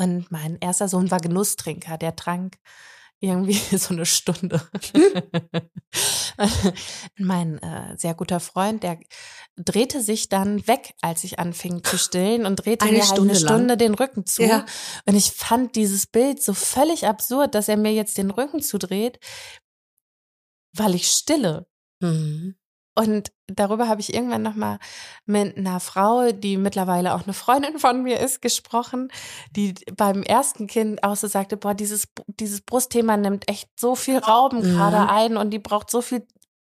[0.00, 2.56] Und mein erster Sohn war Genusstrinker, der trank
[3.20, 4.66] irgendwie so eine Stunde.
[7.18, 8.98] mein äh, sehr guter Freund, der
[9.56, 13.34] drehte sich dann weg, als ich anfing zu stillen und drehte Eine mir halt Stunde
[13.34, 13.54] eine lang?
[13.54, 14.42] Stunde den Rücken zu.
[14.42, 14.64] Ja.
[15.04, 19.20] Und ich fand dieses Bild so völlig absurd, dass er mir jetzt den Rücken zudreht,
[20.72, 21.66] weil ich stille.
[22.00, 22.56] Mhm.
[22.94, 24.78] Und darüber habe ich irgendwann nochmal
[25.24, 29.10] mit einer Frau, die mittlerweile auch eine Freundin von mir ist, gesprochen,
[29.52, 34.18] die beim ersten Kind auch so sagte, boah, dieses, dieses Brustthema nimmt echt so viel
[34.18, 34.62] Raum Mhm.
[34.62, 36.26] gerade ein und die braucht so viel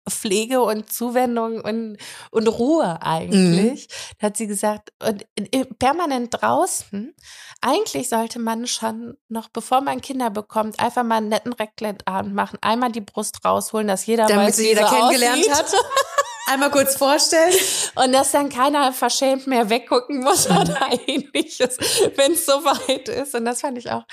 [0.10, 1.98] Pflege und Zuwendung und,
[2.32, 3.88] und Ruhe eigentlich.
[4.20, 7.14] Da hat sie gesagt, und äh, permanent draußen,
[7.62, 12.58] eigentlich sollte man schon noch, bevor man Kinder bekommt, einfach mal einen netten Raclette-Abend machen,
[12.62, 15.54] einmal die Brust rausholen, dass jeder Damit weiß, sie wie jeder kennengelernt aussieht.
[15.54, 15.74] hat.
[16.52, 17.54] Einmal kurz vorstellen.
[17.96, 21.78] Und dass dann keiner verschämt mehr weggucken muss oder ähnliches,
[22.16, 23.36] wenn es soweit ist.
[23.36, 24.04] Und das fand ich auch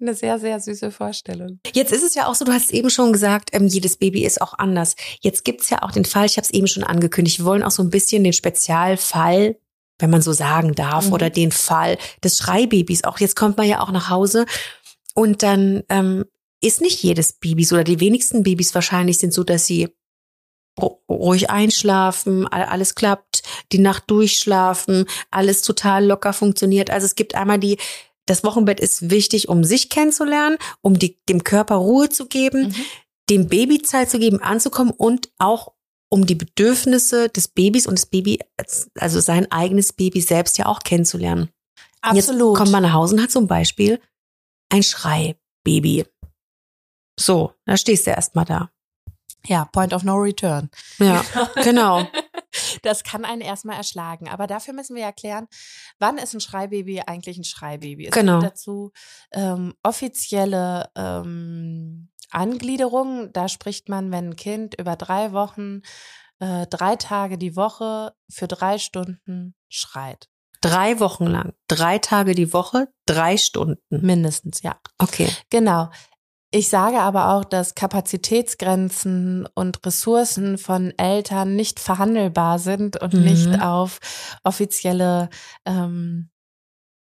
[0.00, 1.60] eine sehr, sehr süße Vorstellung.
[1.74, 4.40] Jetzt ist es ja auch so, du hast eben schon gesagt, ähm, jedes Baby ist
[4.40, 4.94] auch anders.
[5.20, 7.70] Jetzt gibt's ja auch den Fall, ich habe es eben schon angekündigt, wir wollen auch
[7.70, 9.56] so ein bisschen den Spezialfall,
[9.98, 11.12] wenn man so sagen darf, Mhm.
[11.12, 13.04] oder den Fall des Schreibabys.
[13.04, 14.46] Auch jetzt kommt man ja auch nach Hause
[15.14, 16.24] und dann ähm,
[16.60, 19.88] ist nicht jedes Baby so, oder die wenigsten Babys wahrscheinlich sind so, dass sie
[21.08, 26.90] ruhig einschlafen, all- alles klappt, die Nacht durchschlafen, alles total locker funktioniert.
[26.90, 27.78] Also es gibt einmal die,
[28.26, 32.74] das Wochenbett ist wichtig, um sich kennenzulernen, um die, dem Körper Ruhe zu geben, Mhm.
[33.30, 35.72] dem Baby Zeit zu geben, anzukommen und auch
[36.10, 38.38] um die Bedürfnisse des Babys und das Baby,
[38.98, 41.50] also sein eigenes Baby selbst ja auch kennenzulernen.
[42.02, 42.50] Absolut.
[42.56, 44.00] Jetzt kommt man nach Hause und hat zum Beispiel
[44.70, 46.04] ein Schreibaby.
[47.18, 48.70] So, da stehst du erstmal da.
[49.46, 50.70] Ja, Point of No Return.
[50.98, 51.24] Ja,
[51.62, 52.06] genau.
[52.82, 54.28] Das kann einen erstmal erschlagen.
[54.28, 55.46] Aber dafür müssen wir ja klären,
[55.98, 58.06] wann ist ein Schreibaby eigentlich ein Schreibaby?
[58.06, 58.40] Es Genau.
[58.40, 58.92] gibt dazu
[59.32, 63.32] ähm, offizielle ähm, Angliederungen.
[63.32, 65.82] Da spricht man, wenn ein Kind über drei Wochen,
[66.38, 70.28] äh, drei Tage die Woche für drei Stunden schreit.
[70.60, 74.00] Drei Wochen lang, drei Tage die Woche, drei Stunden.
[74.06, 74.76] Mindestens, ja.
[74.98, 75.28] Okay.
[75.50, 75.90] Genau.
[76.54, 83.24] Ich sage aber auch, dass Kapazitätsgrenzen und Ressourcen von Eltern nicht verhandelbar sind und Mhm.
[83.24, 83.98] nicht auf
[84.44, 85.30] offizielle
[85.66, 86.30] ähm,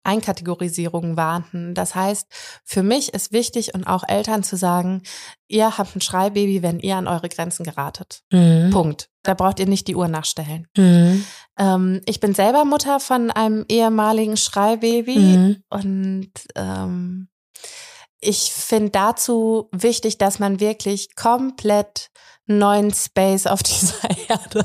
[0.03, 1.75] Einkategorisierungen warten.
[1.75, 2.27] Das heißt,
[2.65, 5.03] für mich ist wichtig und auch Eltern zu sagen,
[5.47, 8.23] ihr habt ein Schreibaby, wenn ihr an eure Grenzen geratet.
[8.33, 8.71] Mhm.
[8.71, 9.11] Punkt.
[9.25, 10.69] Da braucht ihr nicht die Uhr nachstellen.
[10.75, 11.25] Mhm.
[11.59, 15.19] Ähm, ich bin selber Mutter von einem ehemaligen Schreibaby.
[15.19, 15.63] Mhm.
[15.69, 17.29] Und ähm,
[18.25, 22.11] ich finde dazu wichtig, dass man wirklich komplett
[22.47, 24.65] neuen Space auf dieser Erde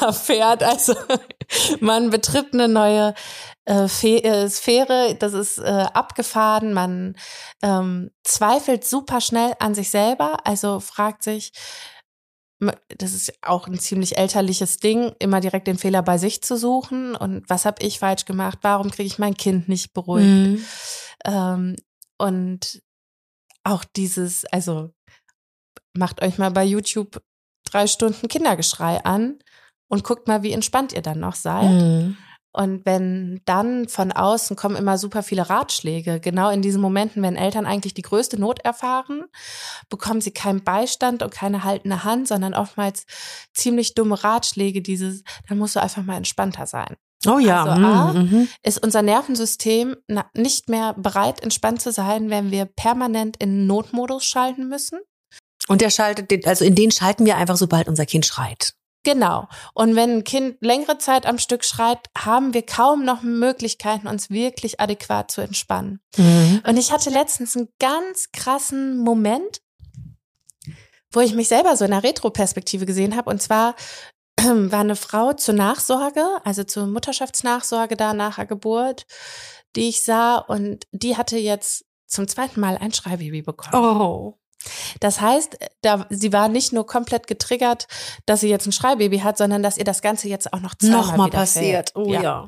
[0.00, 0.62] erfährt.
[0.62, 0.94] Also
[1.80, 3.14] man betritt eine neue
[3.64, 7.16] äh, äh, Sphäre, das ist äh, abgefahren, man
[7.62, 11.52] ähm, zweifelt super schnell an sich selber, also fragt sich,
[12.96, 17.14] das ist auch ein ziemlich elterliches Ding, immer direkt den Fehler bei sich zu suchen
[17.14, 20.26] und was habe ich falsch gemacht, warum kriege ich mein Kind nicht beruhigt.
[20.26, 20.64] Mhm.
[21.24, 21.76] Ähm,
[22.18, 22.82] und
[23.66, 24.90] auch dieses, also
[25.94, 27.22] macht euch mal bei YouTube
[27.64, 29.38] drei Stunden Kindergeschrei an
[29.88, 31.70] und guckt mal, wie entspannt ihr dann noch seid.
[31.70, 32.16] Mhm.
[32.52, 37.36] Und wenn dann von außen kommen immer super viele Ratschläge, genau in diesen Momenten, wenn
[37.36, 39.24] Eltern eigentlich die größte Not erfahren,
[39.90, 43.04] bekommen sie keinen Beistand und keine haltende Hand, sondern oftmals
[43.52, 46.96] ziemlich dumme Ratschläge, dieses, dann musst du einfach mal entspannter sein.
[47.24, 47.64] Oh ja.
[47.64, 48.48] Also A, mhm, mhm.
[48.62, 49.96] ist unser Nervensystem
[50.34, 54.98] nicht mehr bereit, entspannt zu sein, wenn wir permanent in Notmodus schalten müssen.
[55.68, 58.74] Und der schaltet, den, also in den schalten wir einfach, sobald unser Kind schreit.
[59.02, 59.48] Genau.
[59.72, 64.30] Und wenn ein Kind längere Zeit am Stück schreit, haben wir kaum noch Möglichkeiten, uns
[64.30, 66.00] wirklich adäquat zu entspannen.
[66.18, 69.60] Und ich hatte letztens einen ganz krassen Moment,
[71.12, 73.30] wo ich mich selber so in der Retroperspektive gesehen habe.
[73.30, 73.76] Und zwar
[74.40, 79.06] war eine Frau zur Nachsorge, also zur Mutterschaftsnachsorge da nach der Geburt,
[79.74, 80.36] die ich sah.
[80.36, 83.74] Und die hatte jetzt zum zweiten Mal ein Schreibaby bekommen.
[83.74, 84.38] Oh.
[85.00, 87.86] Das heißt, da, sie war nicht nur komplett getriggert,
[88.26, 91.02] dass sie jetzt ein Schreibaby hat, sondern dass ihr das Ganze jetzt auch noch zweimal
[91.02, 91.92] Nochmal passiert.
[91.94, 92.46] Oh ja.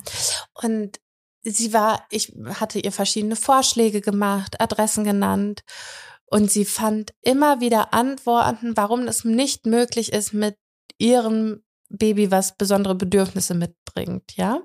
[0.55, 0.98] Und
[1.42, 5.62] sie war, ich hatte ihr verschiedene Vorschläge gemacht, Adressen genannt.
[6.27, 10.57] Und sie fand immer wieder Antworten, warum es nicht möglich ist, mit
[10.98, 14.61] ihrem Baby, was besondere Bedürfnisse mitbringt, ja.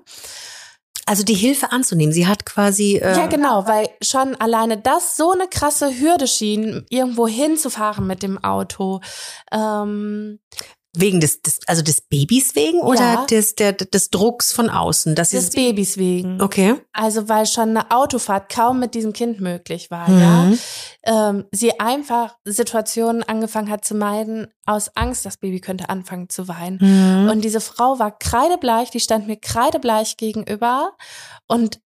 [1.06, 2.12] Also die Hilfe anzunehmen.
[2.14, 2.96] Sie hat quasi.
[2.96, 8.22] Äh, Ja, genau, weil schon alleine das so eine krasse Hürde schien, irgendwo hinzufahren mit
[8.22, 9.00] dem Auto.
[9.52, 10.38] Ähm,
[10.96, 13.24] Wegen des, des, also des Babys wegen oder Ja.
[13.26, 15.14] des, der, des Drucks von außen?
[15.14, 15.50] Das des.
[15.50, 16.40] Babys wegen.
[16.40, 16.76] Okay.
[16.92, 20.20] Also weil schon eine Autofahrt kaum mit diesem Kind möglich war, Mhm.
[20.20, 21.28] ja.
[21.30, 26.46] Ähm, sie einfach Situationen angefangen hat zu meiden, aus Angst, das Baby könnte anfangen zu
[26.48, 26.78] weinen.
[26.80, 27.28] Mhm.
[27.30, 30.92] Und diese Frau war kreidebleich, die stand mir kreidebleich gegenüber.
[31.48, 31.80] Und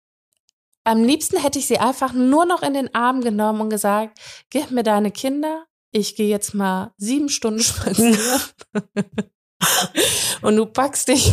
[0.84, 4.18] am liebsten hätte ich sie einfach nur noch in den Arm genommen und gesagt,
[4.50, 5.64] gib mir deine Kinder,
[5.96, 8.18] ich gehe jetzt mal sieben Stunden spazieren.
[10.42, 11.32] und du packst dich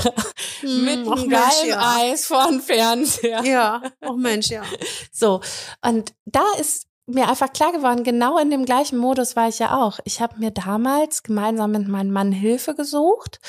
[0.61, 1.95] mit Hm, ach einem geilen ja.
[1.97, 3.43] Eis vor den Fernseher.
[3.43, 4.63] Ja, oh Mensch, ja.
[5.11, 5.41] So,
[5.85, 9.77] und da ist mir einfach klar geworden, genau in dem gleichen Modus war ich ja
[9.77, 9.99] auch.
[10.05, 13.39] Ich habe mir damals gemeinsam mit meinem Mann Hilfe gesucht.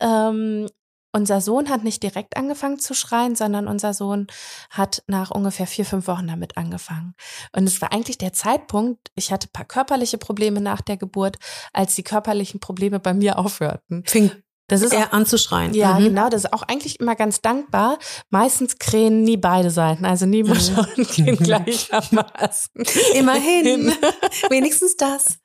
[0.00, 0.68] Ähm,
[1.12, 4.26] unser Sohn hat nicht direkt angefangen zu schreien, sondern unser Sohn
[4.70, 7.14] hat nach ungefähr vier, fünf Wochen damit angefangen.
[7.54, 11.36] Und es war eigentlich der Zeitpunkt, ich hatte ein paar körperliche Probleme nach der Geburt,
[11.72, 14.04] als die körperlichen Probleme bei mir aufhörten.
[14.06, 14.30] Fing
[14.68, 15.74] Das ist auch er an zu schreien.
[15.74, 16.04] ja, Mhm.
[16.04, 16.28] genau.
[16.30, 17.98] Das ist auch eigentlich immer ganz dankbar.
[18.30, 20.06] Meistens krähen nie beide Seiten.
[20.06, 22.72] Also nie Mutter und Kind gleichermaßen.
[23.14, 23.92] Immerhin.
[24.48, 25.38] Wenigstens das.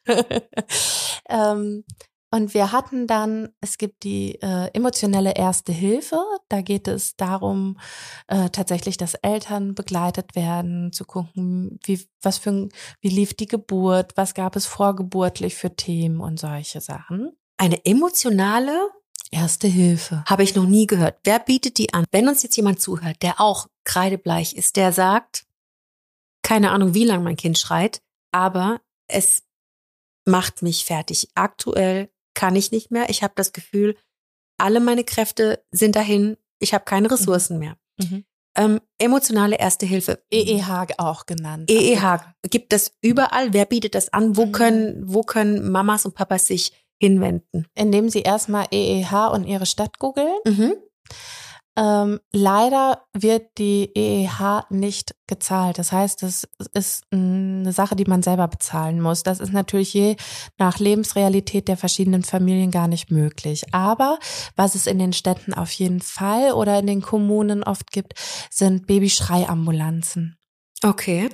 [1.28, 1.84] ähm,
[2.30, 6.20] und wir hatten dann, es gibt die äh, emotionelle Erste Hilfe.
[6.50, 7.80] Da geht es darum,
[8.28, 12.68] äh, tatsächlich, dass Eltern begleitet werden, zu gucken, wie, was für,
[13.00, 17.32] wie lief die Geburt, was gab es vorgeburtlich für Themen und solche Sachen.
[17.58, 18.90] Eine emotionale
[19.32, 20.24] Erste Hilfe.
[20.26, 21.20] habe ich noch nie gehört.
[21.24, 22.06] Wer bietet die an?
[22.12, 25.46] Wenn uns jetzt jemand zuhört, der auch kreidebleich ist, der sagt,
[26.44, 29.44] keine Ahnung, wie lange mein Kind schreit, aber es
[30.26, 31.30] macht mich fertig.
[31.36, 33.10] Aktuell kann ich nicht mehr.
[33.10, 33.98] Ich habe das Gefühl,
[34.60, 36.38] alle meine Kräfte sind dahin.
[36.60, 37.76] Ich habe keine Ressourcen mehr.
[38.00, 38.24] Mhm.
[38.56, 40.24] Ähm, emotionale Erste Hilfe.
[40.32, 41.70] EEH auch genannt.
[41.70, 42.20] EEH
[42.50, 43.54] gibt das überall.
[43.54, 44.38] Wer bietet das an?
[44.38, 44.52] Wo Mhm.
[44.52, 47.68] können, wo können Mamas und Papas sich hinwenden?
[47.76, 50.36] indem sie erstmal EEH und ihre Stadt googeln.
[50.46, 50.74] Mhm.
[51.78, 55.78] Ähm, leider wird die EEH nicht gezahlt.
[55.78, 59.22] Das heißt, es ist eine Sache, die man selber bezahlen muss.
[59.22, 60.16] Das ist natürlich je
[60.58, 63.76] nach Lebensrealität der verschiedenen Familien gar nicht möglich.
[63.76, 64.18] Aber
[64.56, 68.16] was es in den Städten auf jeden Fall oder in den Kommunen oft gibt,
[68.50, 70.38] sind Babyschreiambulanzen.
[70.84, 71.30] Okay.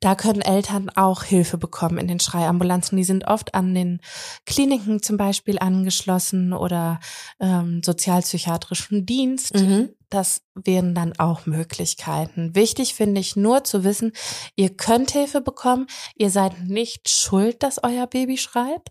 [0.00, 2.96] Da können Eltern auch Hilfe bekommen in den Schreiambulanzen.
[2.96, 4.00] Die sind oft an den
[4.44, 6.98] Kliniken zum Beispiel angeschlossen oder
[7.38, 9.54] ähm, sozialpsychiatrischen Dienst.
[9.54, 9.90] Mhm.
[10.10, 12.54] Das wären dann auch Möglichkeiten.
[12.56, 14.12] Wichtig finde ich nur zu wissen,
[14.56, 15.86] ihr könnt Hilfe bekommen.
[16.16, 18.90] Ihr seid nicht schuld, dass euer Baby schreit.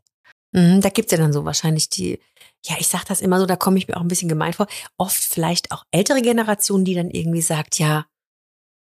[0.54, 2.20] Mhm, da gibt's ja dann so wahrscheinlich die,
[2.66, 4.68] ja, ich sag das immer so, da komme ich mir auch ein bisschen gemein vor.
[4.98, 8.06] Oft vielleicht auch ältere Generationen, die dann irgendwie sagt, ja,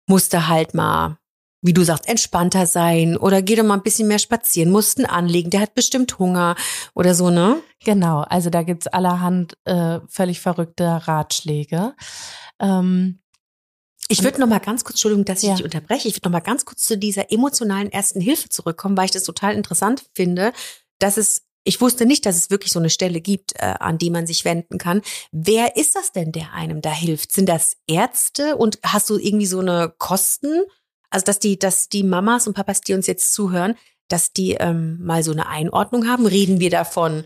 [0.08, 1.18] musste halt mal,
[1.62, 5.50] wie du sagst, entspannter sein oder geh doch mal ein bisschen mehr spazieren, mussten anlegen,
[5.50, 6.54] der hat bestimmt Hunger
[6.94, 7.60] oder so, ne?
[7.84, 11.94] Genau, also da gibt's allerhand äh, völlig verrückte Ratschläge.
[12.60, 13.20] Ähm,
[14.08, 15.54] Ich würde noch mal ganz kurz, Entschuldigung, dass ich Ja.
[15.56, 19.04] dich unterbreche, ich würde noch mal ganz kurz zu dieser emotionalen ersten Hilfe zurückkommen, weil
[19.06, 20.52] ich das total interessant finde,
[20.98, 24.08] dass es ich wusste nicht, dass es wirklich so eine Stelle gibt, äh, an die
[24.08, 25.02] man sich wenden kann.
[25.32, 27.30] Wer ist das denn, der einem da hilft?
[27.30, 30.62] Sind das Ärzte und hast du irgendwie so eine Kosten?
[31.10, 33.74] Also dass die, dass die Mamas und Papas, die uns jetzt zuhören,
[34.08, 36.26] dass die ähm, mal so eine Einordnung haben?
[36.26, 37.24] Reden wir davon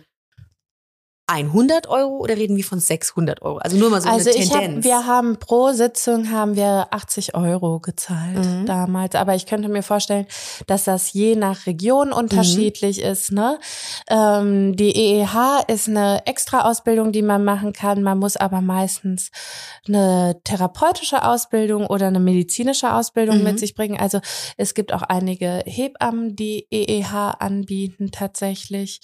[1.33, 3.59] 100 Euro oder reden wir von 600 Euro?
[3.59, 4.77] Also nur mal so also eine ich Tendenz.
[4.77, 8.67] hab, wir haben pro Sitzung haben wir 80 Euro gezahlt Mhm.
[8.67, 10.27] damals, aber ich könnte mir vorstellen,
[10.67, 13.05] dass das je nach Region unterschiedlich Mhm.
[13.11, 13.33] ist.
[13.33, 13.59] Ne?
[14.09, 18.03] Ähm, die EEH ist eine Extra-Ausbildung, die man machen kann.
[18.03, 19.31] Man muss aber meistens
[19.89, 23.45] eine therapeutische Ausbildung oder eine medizinische Ausbildung Mhm.
[23.45, 23.99] mit sich bringen.
[23.99, 24.21] Also
[24.57, 29.01] es gibt auch einige Hebammen, die EEH anbieten tatsächlich.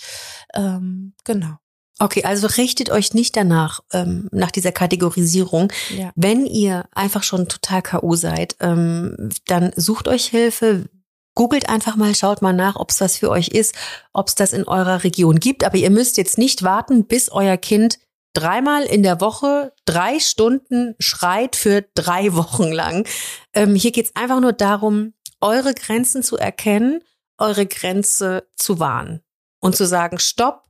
[0.54, 1.56] Ähm, genau.
[2.00, 5.72] Okay, also richtet euch nicht danach, ähm, nach dieser Kategorisierung.
[5.96, 6.12] Ja.
[6.14, 8.14] Wenn ihr einfach schon total K.O.
[8.14, 10.88] seid, ähm, dann sucht euch Hilfe.
[11.34, 13.74] Googelt einfach mal, schaut mal nach, ob es was für euch ist,
[14.12, 15.64] ob es das in eurer Region gibt.
[15.64, 17.98] Aber ihr müsst jetzt nicht warten, bis euer Kind
[18.32, 23.06] dreimal in der Woche drei Stunden schreit für drei Wochen lang.
[23.54, 27.02] Ähm, hier geht's einfach nur darum, eure Grenzen zu erkennen,
[27.38, 29.22] eure Grenze zu wahren
[29.60, 30.67] und zu sagen, stopp,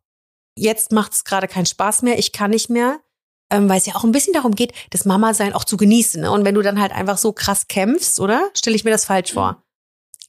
[0.58, 3.00] jetzt macht's gerade keinen Spaß mehr, ich kann nicht mehr,
[3.50, 6.22] ähm, weil es ja auch ein bisschen darum geht, das Mama-Sein auch zu genießen.
[6.22, 6.30] Ne?
[6.30, 8.50] Und wenn du dann halt einfach so krass kämpfst, oder?
[8.54, 9.62] Stelle ich mir das falsch vor?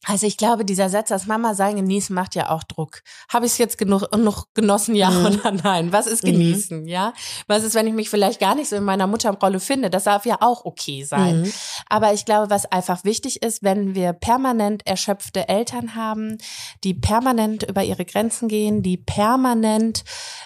[0.06, 3.02] Also ich glaube, dieser Satz, das Mama sein genießen, macht ja auch Druck.
[3.32, 5.26] Habe ich es jetzt genug noch genossen, ja Mhm.
[5.26, 5.92] oder nein?
[5.92, 6.32] Was ist Mhm.
[6.32, 7.14] genießen, ja?
[7.48, 9.90] Was ist, wenn ich mich vielleicht gar nicht so in meiner Mutterrolle finde?
[9.90, 11.42] Das darf ja auch okay sein.
[11.42, 11.52] Mhm.
[11.88, 16.38] Aber ich glaube, was einfach wichtig ist, wenn wir permanent erschöpfte Eltern haben,
[16.86, 20.06] die permanent über ihre Grenzen gehen, die permanent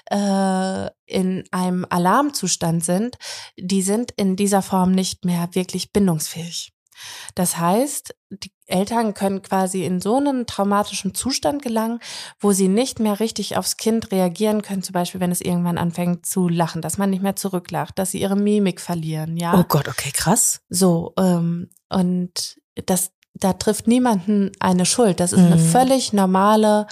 [0.10, 3.18] äh, in einem Alarmzustand sind,
[3.58, 6.72] die sind in dieser Form nicht mehr wirklich bindungsfähig.
[7.36, 12.00] Das heißt, die Eltern können quasi in so einen traumatischen Zustand gelangen,
[12.40, 16.26] wo sie nicht mehr richtig aufs Kind reagieren können, zum Beispiel wenn es irgendwann anfängt
[16.26, 19.60] zu lachen, dass man nicht mehr zurücklacht, dass sie ihre Mimik verlieren, ja.
[19.60, 20.62] Oh Gott, okay, krass.
[20.70, 25.20] So, ähm, und das, da trifft niemanden eine Schuld.
[25.20, 25.60] Das ist eine Mhm.
[25.60, 26.88] völlig normale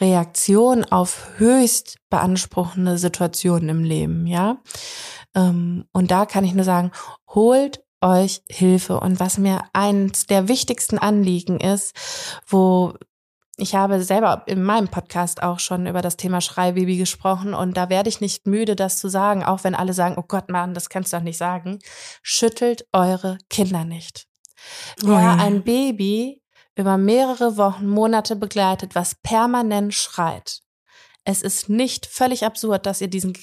[0.00, 4.58] Reaktion auf höchst beanspruchende Situationen im Leben, ja.
[5.34, 6.92] Ähm, und da kann ich nur sagen,
[7.28, 9.00] holt euch Hilfe.
[9.00, 11.94] Und was mir eins der wichtigsten Anliegen ist,
[12.46, 12.94] wo
[13.56, 17.88] ich habe selber in meinem Podcast auch schon über das Thema Schreibaby gesprochen und da
[17.88, 20.88] werde ich nicht müde, das zu sagen, auch wenn alle sagen, oh Gott, Mann, das
[20.88, 21.78] kannst du doch nicht sagen.
[22.22, 24.26] Schüttelt eure Kinder nicht.
[25.04, 25.34] Oh Wer ja.
[25.36, 26.42] ein Baby
[26.74, 30.64] über mehrere Wochen, Monate begleitet, was permanent schreit,
[31.24, 33.34] es ist nicht völlig absurd, dass ihr diesen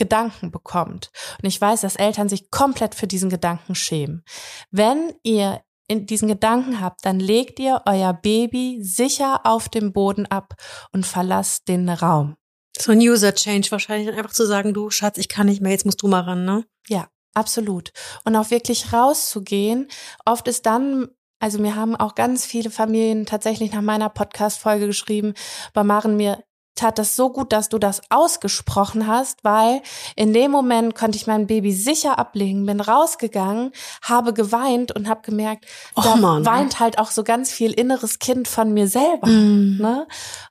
[0.00, 1.10] Gedanken bekommt.
[1.40, 4.24] Und ich weiß, dass Eltern sich komplett für diesen Gedanken schämen.
[4.70, 10.24] Wenn ihr in diesen Gedanken habt, dann legt ihr euer Baby sicher auf dem Boden
[10.26, 10.54] ab
[10.92, 12.36] und verlasst den Raum.
[12.78, 15.84] So ein User-Change wahrscheinlich, dann einfach zu sagen, du Schatz, ich kann nicht mehr, jetzt
[15.84, 16.64] musst du mal ran, ne?
[16.88, 17.92] Ja, absolut.
[18.24, 19.88] Und auch wirklich rauszugehen.
[20.24, 21.08] Oft ist dann,
[21.40, 25.34] also mir haben auch ganz viele Familien tatsächlich nach meiner Podcast-Folge geschrieben,
[25.74, 26.42] bei Maren, mir
[26.74, 29.82] tat das so gut, dass du das ausgesprochen hast, weil
[30.16, 35.22] in dem Moment konnte ich mein Baby sicher ablegen, bin rausgegangen, habe geweint und habe
[35.22, 36.46] gemerkt, Och, da Mann.
[36.46, 39.26] weint halt auch so ganz viel inneres Kind von mir selber.
[39.26, 39.78] Mhm.
[39.80, 40.06] Ne?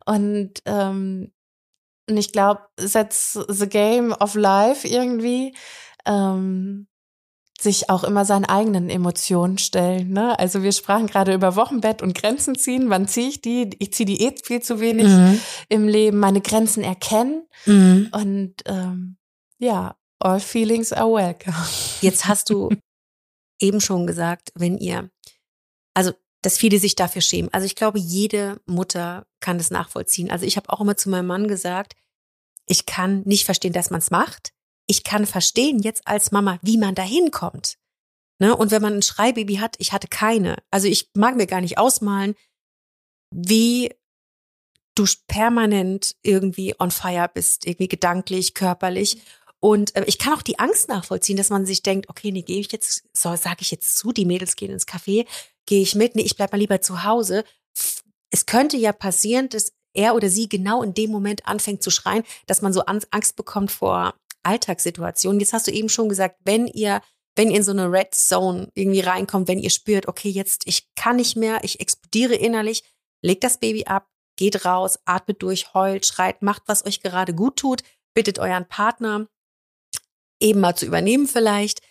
[0.05, 1.31] Und, ähm,
[2.09, 5.55] und ich glaube, that's the game of life irgendwie.
[6.05, 6.88] Ähm,
[7.59, 10.11] sich auch immer seinen eigenen Emotionen stellen.
[10.11, 10.37] Ne?
[10.39, 12.89] Also wir sprachen gerade über Wochenbett und Grenzen ziehen.
[12.89, 13.69] Wann ziehe ich die?
[13.79, 15.39] Ich ziehe die eh viel zu wenig Mhm.
[15.67, 16.19] im Leben.
[16.19, 18.09] Meine Grenzen erkennen Mhm.
[18.13, 19.17] und ähm,
[19.57, 21.55] ja, all feelings are welcome.
[22.01, 22.69] Jetzt hast du
[23.59, 25.09] eben schon gesagt, wenn ihr,
[25.93, 27.49] also dass viele sich dafür schämen.
[27.53, 30.31] Also ich glaube, jede Mutter kann das nachvollziehen.
[30.31, 31.95] Also ich habe auch immer zu meinem Mann gesagt,
[32.67, 34.53] ich kann nicht verstehen, dass man es macht.
[34.89, 37.77] Ich kann verstehen jetzt als Mama, wie man da hinkommt.
[38.39, 38.55] Ne?
[38.55, 40.57] Und wenn man ein Schreibaby hat, ich hatte keine.
[40.71, 42.33] Also ich mag mir gar nicht ausmalen,
[43.31, 43.93] wie
[44.95, 49.21] du permanent irgendwie on fire bist, irgendwie gedanklich, körperlich.
[49.59, 52.59] Und äh, ich kann auch die Angst nachvollziehen, dass man sich denkt, okay, nee, gehe
[52.59, 55.27] ich jetzt, so sage ich jetzt zu, die Mädels gehen ins Café,
[55.67, 57.43] gehe ich mit, nee, ich bleib mal lieber zu Hause.
[58.31, 62.23] Es könnte ja passieren, dass er oder sie genau in dem Moment anfängt zu schreien,
[62.47, 65.39] dass man so An- Angst bekommt vor Alltagssituationen.
[65.39, 67.01] Jetzt hast du eben schon gesagt, wenn ihr
[67.35, 70.93] wenn ihr in so eine Red Zone irgendwie reinkommt, wenn ihr spürt, okay, jetzt ich
[70.95, 72.83] kann nicht mehr, ich explodiere innerlich,
[73.21, 77.55] legt das Baby ab, geht raus, atmet durch, heult, schreit, macht, was euch gerade gut
[77.55, 79.27] tut, bittet euren Partner
[80.39, 81.81] eben mal zu übernehmen vielleicht.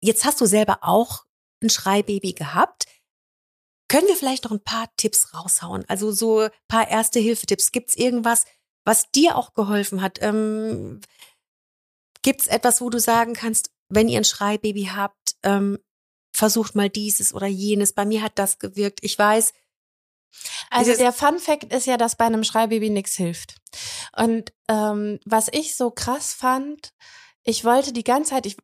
[0.00, 1.24] Jetzt hast du selber auch
[1.62, 2.86] ein Schreibaby gehabt.
[3.88, 5.84] Können wir vielleicht noch ein paar Tipps raushauen?
[5.88, 7.72] Also so ein paar Erste-Hilfe-Tipps.
[7.72, 8.46] Gibt es irgendwas,
[8.84, 10.20] was dir auch geholfen hat?
[10.22, 11.00] Ähm,
[12.22, 15.78] Gibt es etwas, wo du sagen kannst, wenn ihr ein Schreibaby habt, ähm,
[16.34, 17.92] versucht mal dieses oder jenes.
[17.92, 19.00] Bei mir hat das gewirkt.
[19.02, 19.52] Ich weiß,
[20.70, 23.56] Also der Fun Fact ist ja, dass bei einem Schreibaby nichts hilft.
[24.16, 26.92] Und ähm, was ich so krass fand,
[27.44, 28.56] ich wollte die ganze Zeit, ich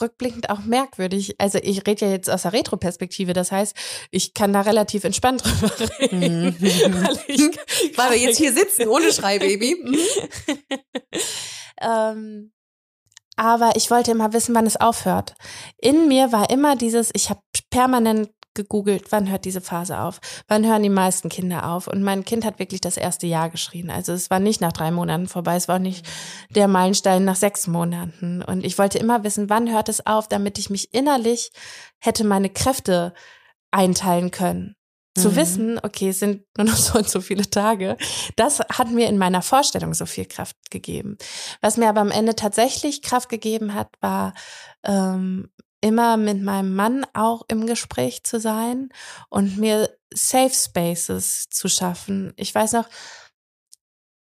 [0.00, 1.34] rückblickend auch merkwürdig.
[1.38, 3.76] Also ich rede ja jetzt aus der Retroperspektive, das heißt,
[4.10, 6.44] ich kann da relativ entspannt drüber reden.
[6.44, 6.56] Mhm.
[6.60, 9.76] weil, ich, Weil wir jetzt hier sitzen ohne Schreibaby.
[11.80, 11.88] Mhm.
[11.88, 12.52] ähm,
[13.36, 15.34] aber ich wollte immer wissen, wann es aufhört.
[15.78, 20.20] In mir war immer dieses, ich habe permanent gegoogelt, wann hört diese Phase auf?
[20.46, 21.86] Wann hören die meisten Kinder auf?
[21.88, 23.90] Und mein Kind hat wirklich das erste Jahr geschrien.
[23.90, 26.06] Also es war nicht nach drei Monaten vorbei, es war auch nicht
[26.50, 28.42] der Meilenstein nach sechs Monaten.
[28.42, 31.50] Und ich wollte immer wissen, wann hört es auf, damit ich mich innerlich
[31.98, 33.14] hätte meine Kräfte
[33.70, 34.76] einteilen können.
[35.16, 35.36] Zu Mhm.
[35.36, 37.96] wissen, okay, es sind nur noch so und so viele Tage,
[38.36, 41.18] das hat mir in meiner Vorstellung so viel Kraft gegeben.
[41.60, 44.32] Was mir aber am Ende tatsächlich Kraft gegeben hat, war
[44.84, 45.50] ähm,
[45.82, 48.88] immer mit meinem Mann auch im Gespräch zu sein
[49.28, 52.32] und mir Safe Spaces zu schaffen.
[52.36, 52.88] Ich weiß noch,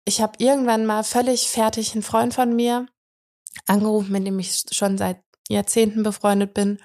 [0.05, 2.85] ich habe irgendwann mal völlig fertig einen Freund von mir
[3.65, 5.19] angerufen, mit dem ich schon seit
[5.49, 6.79] Jahrzehnten befreundet bin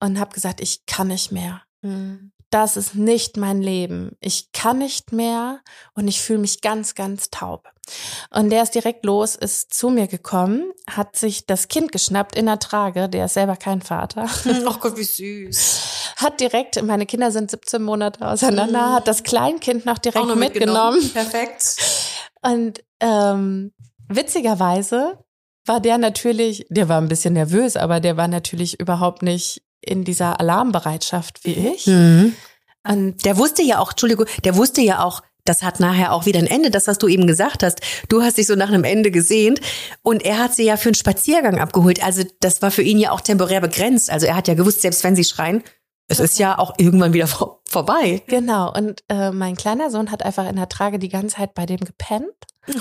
[0.00, 1.62] und habe gesagt, ich kann nicht mehr
[2.54, 4.16] das ist nicht mein Leben.
[4.20, 5.58] Ich kann nicht mehr
[5.94, 7.68] und ich fühle mich ganz, ganz taub.
[8.30, 12.46] Und der ist direkt los, ist zu mir gekommen, hat sich das Kind geschnappt in
[12.46, 14.26] der Trage, der ist selber kein Vater,
[14.66, 16.14] Ach Gott, wie süß.
[16.18, 21.10] hat direkt, meine Kinder sind 17 Monate auseinander, hat das Kleinkind noch direkt noch mitgenommen.
[21.12, 21.76] Perfekt.
[22.40, 23.72] Und ähm,
[24.08, 25.18] witzigerweise
[25.66, 30.04] war der natürlich, der war ein bisschen nervös, aber der war natürlich überhaupt nicht in
[30.04, 31.86] dieser Alarmbereitschaft wie ich.
[31.86, 32.34] Mhm.
[32.86, 36.38] Und Der wusste ja auch, Entschuldigung, der wusste ja auch, das hat nachher auch wieder
[36.38, 37.80] ein Ende, das, was du eben gesagt hast.
[38.08, 39.60] Du hast dich so nach einem Ende gesehnt
[40.02, 42.02] und er hat sie ja für einen Spaziergang abgeholt.
[42.02, 44.10] Also das war für ihn ja auch temporär begrenzt.
[44.10, 45.62] Also er hat ja gewusst, selbst wenn sie schreien,
[46.08, 48.22] es ist ja auch irgendwann wieder vor, vorbei.
[48.26, 51.66] Genau, und äh, mein kleiner Sohn hat einfach in der Trage die ganze Zeit bei
[51.66, 52.28] dem gepennt.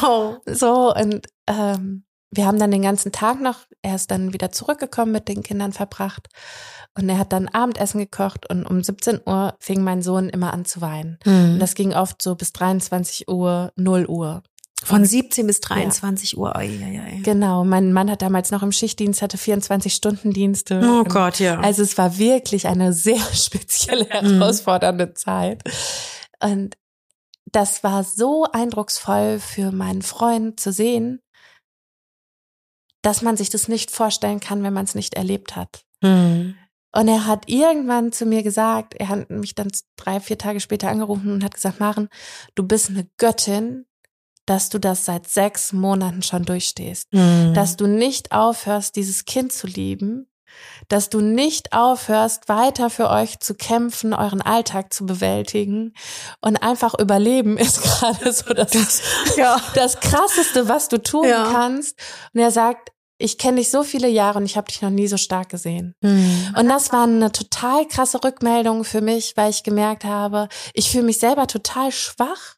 [0.02, 0.36] Oh.
[0.46, 2.04] So, und ähm,
[2.36, 5.74] wir haben dann den ganzen Tag noch, er ist dann wieder zurückgekommen, mit den Kindern
[5.74, 6.30] verbracht.
[6.96, 10.66] Und er hat dann Abendessen gekocht und um 17 Uhr fing mein Sohn immer an
[10.66, 11.18] zu weinen.
[11.26, 14.44] Und das ging oft so bis 23 Uhr, 0 Uhr.
[14.84, 16.56] Von 17 bis 23 Uhr.
[16.56, 17.20] Ei, ei, ei.
[17.24, 20.82] Genau, mein Mann hat damals noch im Schichtdienst, hatte 24-Stunden-Dienste.
[20.84, 21.60] Oh Gott, ja.
[21.60, 25.64] Also es war wirklich eine sehr spezielle, herausfordernde Zeit.
[26.42, 26.76] Und
[27.46, 31.23] das war so eindrucksvoll für meinen Freund zu sehen,
[33.04, 35.84] dass man sich das nicht vorstellen kann, wenn man es nicht erlebt hat.
[36.02, 36.56] Mhm.
[36.96, 40.90] Und er hat irgendwann zu mir gesagt, er hat mich dann drei, vier Tage später
[40.90, 42.08] angerufen und hat gesagt, Maren,
[42.56, 43.86] du bist eine Göttin,
[44.46, 47.54] dass du das seit sechs Monaten schon durchstehst Mhm.
[47.54, 50.28] dass du nicht aufhörst, dieses Kind zu lieben,
[50.88, 55.94] dass du nicht aufhörst, weiter für euch zu kämpfen, euren Alltag zu bewältigen
[56.42, 59.02] und einfach überleben ist gerade so das,
[59.36, 59.60] ja.
[59.74, 61.50] das krasseste, was du tun Ja.
[61.52, 61.98] kannst.
[62.36, 65.08] Und er sagt, ich kenne dich so viele Jahre und ich habe dich noch nie
[65.08, 65.96] so stark gesehen.
[66.02, 66.56] Mhm.
[66.58, 71.04] Und das war eine total krasse Rückmeldung für mich, weil ich gemerkt habe, ich fühle
[71.04, 72.56] mich selber total schwach,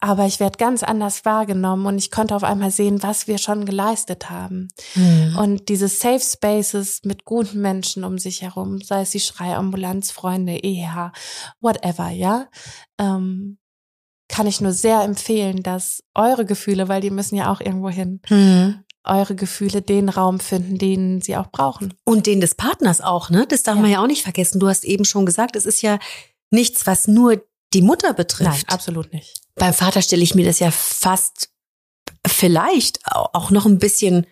[0.00, 3.66] aber ich werde ganz anders wahrgenommen und ich konnte auf einmal sehen, was wir schon
[3.66, 4.68] geleistet haben.
[4.94, 5.36] Mhm.
[5.36, 10.62] Und diese Safe Spaces mit guten Menschen um sich herum, sei es die Schreiambulanz, Freunde,
[10.62, 11.10] EH,
[11.60, 12.46] whatever, ja,
[12.98, 13.58] ähm,
[14.28, 18.20] kann ich nur sehr empfehlen, dass eure Gefühle, weil die müssen ja auch irgendwo hin,
[18.28, 18.84] Mhm.
[19.08, 21.94] Eure Gefühle den Raum finden, den sie auch brauchen.
[22.04, 23.46] Und den des Partners auch, ne?
[23.48, 23.82] Das darf Ja.
[23.82, 24.60] man ja auch nicht vergessen.
[24.60, 25.98] Du hast eben schon gesagt, es ist ja
[26.50, 27.42] nichts, was nur
[27.74, 28.70] die Mutter betrifft.
[28.72, 29.40] absolut nicht.
[29.54, 31.50] Beim Vater stelle ich mir das ja fast
[32.26, 34.26] vielleicht au- auch noch ein bisschen,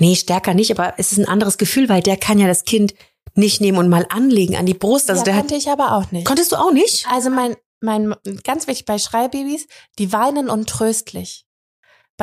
[0.00, 2.94] nee, stärker nicht, aber es ist ein anderes Gefühl, weil der kann ja das Kind
[3.34, 5.08] nicht nehmen und mal anlegen an die Brust.
[5.10, 6.26] Also ja, der hat, konnte ich aber auch nicht.
[6.26, 7.06] konntest du auch nicht?
[7.10, 8.14] Also mein, mein,
[8.44, 9.66] ganz wichtig bei Schreibabys,
[9.98, 11.46] die weinen untröstlich.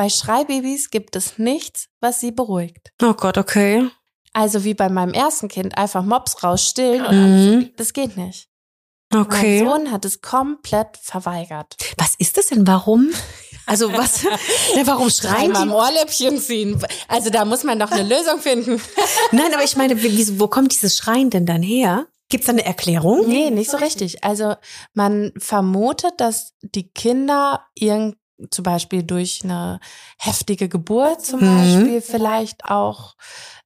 [0.00, 2.90] Bei Schreibabys gibt es nichts, was sie beruhigt.
[3.02, 3.86] Oh Gott, okay.
[4.32, 7.52] Also wie bei meinem ersten Kind, einfach Mops raus, stillen und Mhm.
[7.58, 7.68] alles.
[7.76, 8.48] Das geht nicht.
[9.14, 9.62] Okay.
[9.62, 11.76] Mein Sohn hat es komplett verweigert.
[11.98, 12.66] Was ist das denn?
[12.66, 13.10] Warum?
[13.66, 14.22] Also was?
[14.74, 15.74] ja, warum schreien Einmal am die?
[15.74, 16.82] Ohrläppchen ziehen.
[17.06, 18.80] Also da muss man doch eine Lösung finden.
[19.32, 22.06] Nein, aber ich meine, wo kommt dieses Schreien denn dann her?
[22.30, 23.28] Gibt's da eine Erklärung?
[23.28, 24.24] Nee, nicht so richtig.
[24.24, 24.54] Also
[24.94, 28.16] man vermutet, dass die Kinder irgend
[28.50, 29.80] zum Beispiel durch eine
[30.18, 31.56] heftige Geburt zum Mhm.
[31.56, 33.14] Beispiel vielleicht auch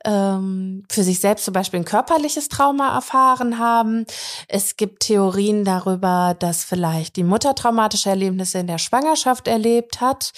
[0.04, 4.04] ähm, für sich selbst zum Beispiel ein körperliches Trauma erfahren haben.
[4.48, 10.32] Es gibt Theorien darüber, dass vielleicht die Mutter traumatische Erlebnisse in der Schwangerschaft erlebt hat.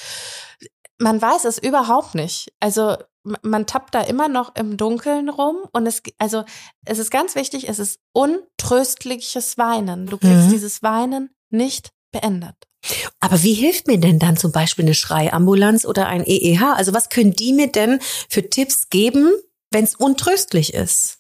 [0.99, 2.53] Man weiß es überhaupt nicht.
[2.61, 2.97] Also
[3.43, 6.45] man tappt da immer noch im Dunkeln rum und es, also
[6.85, 10.07] es ist ganz wichtig, es ist untröstliches Weinen.
[10.07, 10.51] Du kriegst Mhm.
[10.51, 12.55] dieses Weinen nicht beendet.
[13.21, 16.75] Aber wie hilft mir denn dann zum Beispiel eine Schreiambulanz oder ein EEH?
[16.75, 19.33] Also was können die mir denn für Tipps geben,
[19.71, 21.19] wenn es untröstlich ist?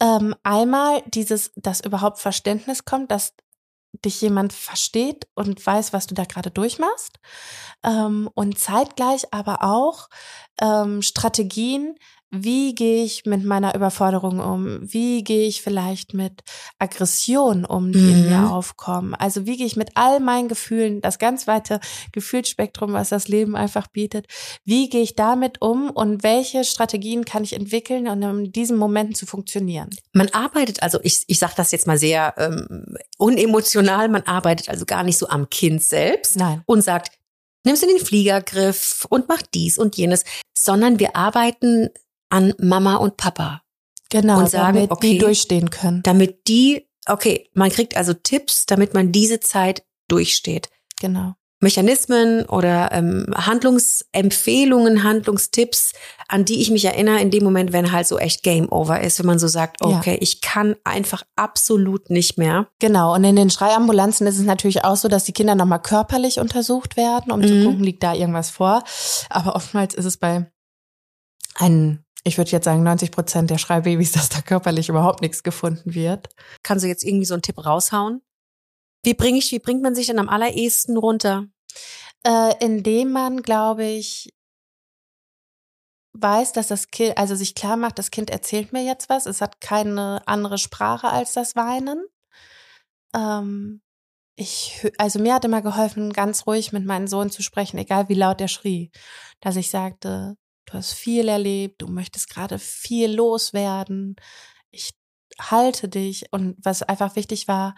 [0.00, 3.34] Ähm, einmal dieses, dass überhaupt Verständnis kommt, dass
[4.04, 7.18] dich jemand versteht und weiß, was du da gerade durchmachst.
[7.84, 10.08] Ähm, und zeitgleich aber auch
[10.60, 11.96] ähm, Strategien,
[12.34, 14.78] wie gehe ich mit meiner Überforderung um?
[14.80, 16.40] Wie gehe ich vielleicht mit
[16.78, 18.28] Aggression um, die in Mhm.
[18.30, 19.14] mir aufkommen?
[19.14, 21.78] Also wie gehe ich mit all meinen Gefühlen, das ganz weite
[22.12, 24.26] Gefühlsspektrum, was das Leben einfach bietet,
[24.64, 29.14] wie gehe ich damit um und welche Strategien kann ich entwickeln, um in diesen Momenten
[29.14, 29.90] zu funktionieren?
[30.14, 34.86] Man arbeitet, also ich, ich sage das jetzt mal sehr ähm, unemotional, man arbeitet also
[34.86, 36.62] gar nicht so am Kind selbst Nein.
[36.64, 37.12] und sagt,
[37.64, 40.24] nimmst du den Fliegergriff und mach dies und jenes,
[40.56, 41.90] sondern wir arbeiten
[42.32, 43.62] an Mama und Papa,
[44.10, 45.12] Genau, Und sagen, damit okay.
[45.12, 46.02] die durchstehen können.
[46.02, 50.68] damit die, okay, man kriegt also Tipps, damit man diese Zeit durchsteht.
[51.00, 51.34] Genau.
[51.60, 55.92] Mechanismen oder ähm, Handlungsempfehlungen, Handlungstipps,
[56.28, 59.18] an die ich mich erinnere in dem Moment, wenn halt so echt Game Over ist,
[59.18, 59.96] wenn man so sagt, Ja.
[59.98, 62.66] okay, ich kann einfach absolut nicht mehr.
[62.80, 63.14] Genau.
[63.14, 66.96] Und in den Schreiambulanzen ist es natürlich auch so, dass die Kinder nochmal körperlich untersucht
[66.96, 67.64] werden, um zu Mhm.
[67.64, 68.82] gucken, liegt da irgendwas vor.
[69.30, 70.50] Aber oftmals ist es bei
[71.54, 75.94] einen, ich würde jetzt sagen, 90 Prozent der Schreibabys, dass da körperlich überhaupt nichts gefunden
[75.94, 76.28] wird.
[76.62, 78.22] Kannst du jetzt irgendwie so einen Tipp raushauen?
[79.04, 81.46] Wie bringe ich, wie bringt man sich denn am allerersten runter?
[82.24, 84.32] Äh, indem man, glaube ich,
[86.12, 89.40] weiß, dass das Kind, also sich klar macht, das Kind erzählt mir jetzt was, es
[89.40, 92.04] hat keine andere Sprache als das Weinen.
[93.14, 93.80] Ähm,
[94.36, 98.14] ich, also mir hat immer geholfen, ganz ruhig mit meinem Sohn zu sprechen, egal wie
[98.14, 98.90] laut er schrie,
[99.40, 100.36] dass ich sagte,
[100.72, 104.16] du hast viel erlebt, du möchtest gerade viel loswerden,
[104.70, 104.92] ich
[105.40, 107.74] halte dich und was einfach wichtig war,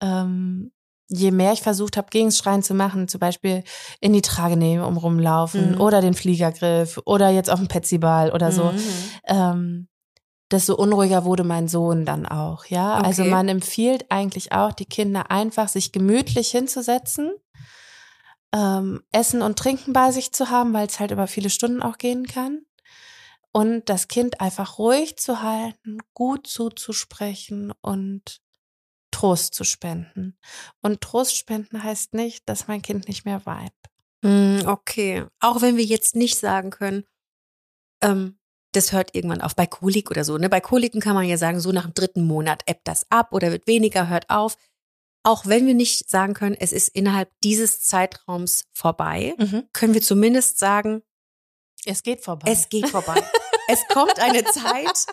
[0.00, 0.72] ähm,
[1.08, 3.64] je mehr ich versucht habe, gegen das Schreien zu machen, zum Beispiel
[4.00, 5.80] in die Trage nehmen, um rumlaufen Mhm.
[5.80, 9.20] oder den Fliegergriff oder jetzt auf dem Petsyball oder so, Mhm.
[9.26, 9.88] ähm,
[10.50, 12.94] desto unruhiger wurde mein Sohn dann auch, ja.
[12.94, 13.30] Also Okay.
[13.30, 17.32] man empfiehlt eigentlich auch, die Kinder einfach sich gemütlich hinzusetzen,
[18.54, 21.98] ähm, Essen und Trinken bei sich zu haben, weil es halt über viele Stunden auch
[21.98, 22.64] gehen kann.
[23.52, 28.40] Und das Kind einfach ruhig zu halten, gut zuzusprechen und
[29.10, 30.38] Trost zu spenden.
[30.80, 33.72] Und Trost spenden heißt nicht, dass mein Kind nicht mehr weint.
[34.22, 35.26] Mm, Okay.
[35.40, 37.04] Auch wenn wir jetzt nicht sagen können,
[38.02, 38.38] ähm,
[38.72, 40.38] das hört irgendwann auf bei Kolik oder so.
[40.38, 40.48] Ne?
[40.48, 43.50] Bei Koliken kann man ja sagen, so nach dem dritten Monat ebbt das ab oder
[43.52, 44.56] wird weniger, hört auf.
[45.24, 49.34] Auch wenn wir nicht sagen können, es ist innerhalb dieses Zeitraums vorbei,
[49.72, 51.02] können wir zumindest sagen,
[51.84, 52.50] Es geht vorbei.
[52.50, 53.22] es geht vorbei.
[53.68, 55.06] es kommt eine Zeit,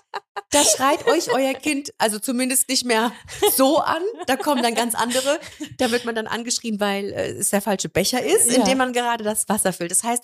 [0.52, 3.12] da schreit euch euer Kind, also zumindest nicht mehr
[3.56, 4.02] so an.
[4.26, 5.40] Da kommen dann ganz andere.
[5.78, 8.64] Da wird man dann angeschrien, weil äh, es der falsche Becher ist, in Ja.
[8.64, 9.92] dem man gerade das Wasser füllt.
[9.92, 10.24] Das heißt,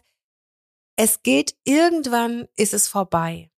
[0.97, 3.51] es geht irgendwann, ist es vorbei.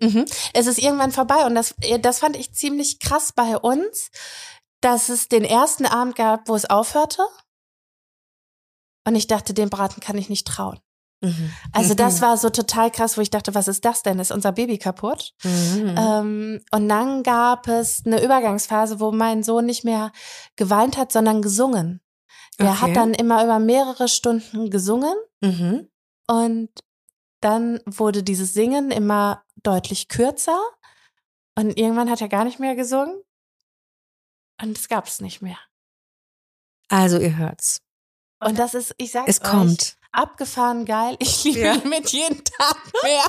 [0.00, 0.24] Mhm.
[0.54, 4.10] Es ist irgendwann vorbei und das, das fand ich ziemlich krass bei uns,
[4.80, 7.22] dass es den ersten Abend gab, wo es aufhörte.
[9.06, 10.78] Und ich dachte, dem Braten kann ich nicht trauen.
[11.72, 12.22] Also das Mhm.
[12.22, 14.20] war so total krass, wo ich dachte, was ist das denn?
[14.20, 15.34] Ist unser Baby kaputt?
[15.42, 15.94] Mhm.
[15.98, 20.12] Ähm, und dann gab es eine Übergangsphase, wo mein Sohn nicht mehr
[20.54, 22.00] geweint hat, sondern gesungen.
[22.60, 22.80] Der Okay.
[22.82, 25.88] hat dann immer über mehrere Stunden gesungen Mhm.
[26.28, 26.70] und
[27.40, 30.58] dann wurde dieses Singen immer deutlich kürzer
[31.56, 33.20] und irgendwann hat er gar nicht mehr gesungen
[34.60, 35.58] und es gab es nicht mehr.
[36.88, 37.80] Also ihr hört's.
[38.40, 39.96] Und das ist, ich sag Es euch, kommt.
[40.12, 41.16] abgefahren geil.
[41.18, 41.74] Ich liebe Ja.
[41.74, 43.24] ihn mit jedem Tag mehr.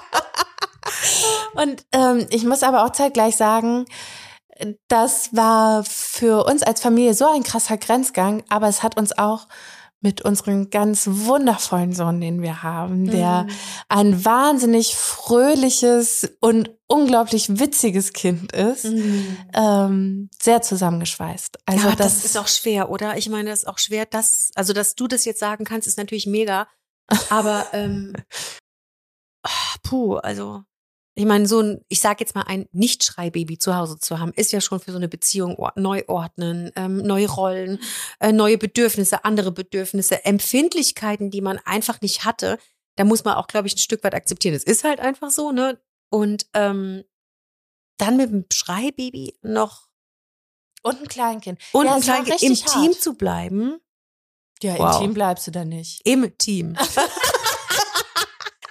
[1.53, 3.86] Und ähm, ich muss aber auch zeitgleich sagen,
[4.88, 9.47] das war für uns als Familie so ein krasser Grenzgang, aber es hat uns auch
[10.02, 13.50] mit unserem ganz wundervollen Sohn, den wir haben, der Mhm.
[13.89, 18.86] ein wahnsinnig fröhliches und unglaublich witziges Kind ist,
[19.54, 21.60] ähm, sehr zusammengeschweißt.
[21.66, 23.18] Also ja, das, das, ist auch schwer, oder?
[23.18, 25.97] Ich meine, das ist auch schwer, dass, also dass du das jetzt sagen kannst, ist
[25.97, 26.68] natürlich mega.
[27.30, 28.14] Aber ähm,
[29.43, 30.64] ah, puh, also
[31.16, 34.51] ich meine, so ein, ich sag jetzt mal, ein Nicht-Schreibaby zu Hause zu haben, ist
[34.53, 37.80] ja schon für so eine Beziehung neu ordnen, ähm, neue Rollen,
[38.20, 42.57] äh, neue Bedürfnisse, andere Bedürfnisse, Empfindlichkeiten, die man einfach nicht hatte.
[42.95, 44.55] Da muss man auch, glaube ich, ein Stück weit akzeptieren.
[44.55, 45.80] Es ist halt einfach so, ne?
[46.10, 47.03] Und ähm,
[47.97, 49.89] dann mit dem Schreibaby noch
[50.84, 51.60] und ein Kleinkind.
[51.74, 53.01] und Ja, ein Kleinkind im richtig Team hart.
[53.01, 53.80] zu bleiben.
[54.64, 54.95] Ja, Wow.
[54.95, 56.01] intim bleibst du da nicht.
[56.05, 56.78] Im Team.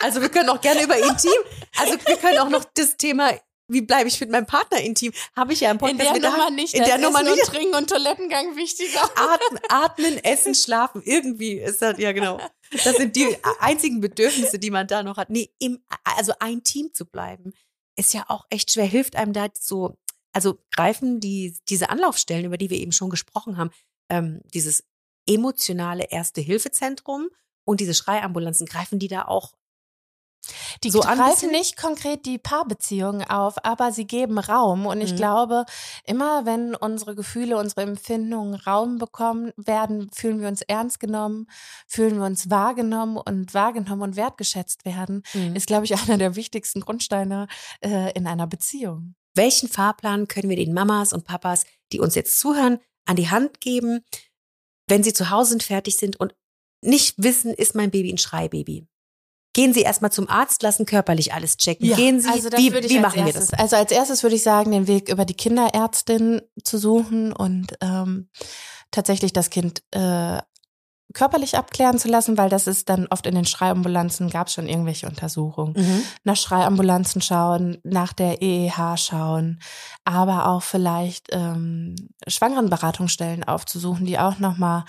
[0.00, 1.32] Also wir können auch gerne über intim,
[1.76, 3.32] also wir können auch noch das Thema
[3.68, 5.12] wie bleibe ich mit meinem Partner intim?
[5.36, 6.38] Habe ich ja im Podcast In der gedacht.
[6.38, 6.74] Nummer nicht.
[6.74, 7.46] In der ist Nummer nur nicht.
[7.46, 9.02] Trinken und Toilettengang wichtiger.
[9.14, 11.02] Atmen, atmen, essen, schlafen.
[11.04, 12.40] Irgendwie ist das, ja genau.
[12.84, 15.28] Das sind die einzigen Bedürfnisse, die man da noch hat.
[15.30, 17.52] Nee, im, also ein Team zu bleiben,
[17.96, 18.86] ist ja auch echt schwer.
[18.86, 19.98] Hilft einem da so,
[20.32, 23.70] also greifen die, diese Anlaufstellen, über die wir eben schon gesprochen haben,
[24.08, 24.84] ähm, dieses
[25.26, 27.28] emotionale Erste-Hilfezentrum
[27.66, 29.52] und diese Schreiambulanzen, greifen die da auch
[30.84, 34.86] Die So greifen nicht konkret die Paarbeziehungen auf, aber sie geben Raum.
[34.86, 35.16] Und ich Mhm.
[35.16, 35.64] glaube,
[36.04, 41.46] immer wenn unsere Gefühle, unsere Empfindungen Raum bekommen werden, fühlen wir uns ernst genommen,
[41.86, 45.22] fühlen wir uns wahrgenommen und wahrgenommen und wertgeschätzt werden,
[45.54, 47.48] ist, glaube ich, einer der wichtigsten Grundsteine
[47.80, 49.14] äh, in einer Beziehung.
[49.34, 53.60] welchen Fahrplan können wir den Mamas und Papas, die uns jetzt zuhören, an die Hand
[53.60, 54.00] geben,
[54.88, 56.34] wenn sie zu Hause sind, fertig sind und
[56.82, 58.86] nicht wissen, ist mein Baby ein Schreibaby?
[59.58, 61.92] Gehen Sie erstmal zum Arzt, lassen körperlich alles checken.
[61.96, 63.58] Gehen Sie, also wie, wie machen wir erstes, das?
[63.58, 68.28] Also als erstes würde ich sagen, den Weg über die Kinderärztin zu suchen und ähm,
[68.92, 70.38] tatsächlich das Kind äh,
[71.14, 74.68] körperlich abklären zu lassen, weil das ist dann oft in den Schreiambulanzen gab es schon
[74.68, 75.72] irgendwelche Untersuchungen.
[75.76, 76.02] Mhm.
[76.24, 79.60] Nach Schreiambulanzen schauen, nach der EEH schauen,
[80.04, 81.96] aber auch vielleicht ähm,
[82.26, 84.84] Schwangerenberatungsstellen aufzusuchen, die auch nochmal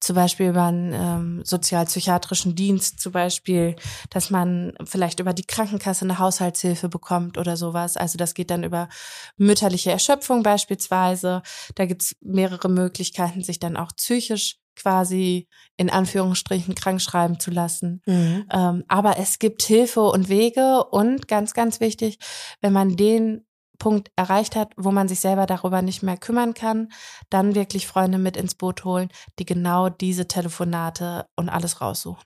[0.00, 3.76] zum Beispiel über einen ähm, sozialpsychiatrischen Dienst zum Beispiel,
[4.10, 7.96] dass man vielleicht über die Krankenkasse eine Haushaltshilfe bekommt oder sowas.
[7.96, 8.88] Also das geht dann über
[9.36, 11.42] mütterliche Erschöpfung beispielsweise.
[11.76, 18.02] Da gibt's mehrere Möglichkeiten, sich dann auch psychisch quasi in Anführungsstrichen krank schreiben zu lassen.
[18.06, 18.46] Mhm.
[18.50, 22.18] Ähm, aber es gibt Hilfe und Wege und ganz, ganz wichtig,
[22.60, 23.44] wenn man den
[23.78, 26.92] Punkt erreicht hat, wo man sich selber darüber nicht mehr kümmern kann,
[27.30, 29.08] dann wirklich Freunde mit ins Boot holen,
[29.38, 32.22] die genau diese Telefonate und alles raussuchen.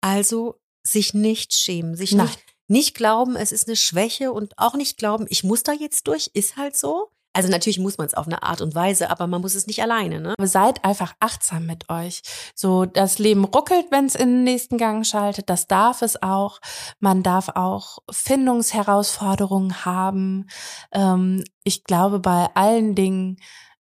[0.00, 2.26] Also sich nicht schämen, sich Nein.
[2.26, 6.06] nicht, nicht glauben, es ist eine Schwäche und auch nicht glauben, ich muss da jetzt
[6.06, 7.10] durch, ist halt so.
[7.38, 9.80] Also natürlich muss man es auf eine Art und Weise, aber man muss es nicht
[9.80, 10.34] alleine, ne?
[10.36, 12.22] Aber seid einfach achtsam mit euch.
[12.56, 15.48] So, das Leben ruckelt, wenn es in den nächsten Gang schaltet.
[15.48, 16.58] Das darf es auch.
[16.98, 20.48] Man darf auch Findungsherausforderungen haben.
[20.90, 23.36] Ähm, ich glaube, bei allen Dingen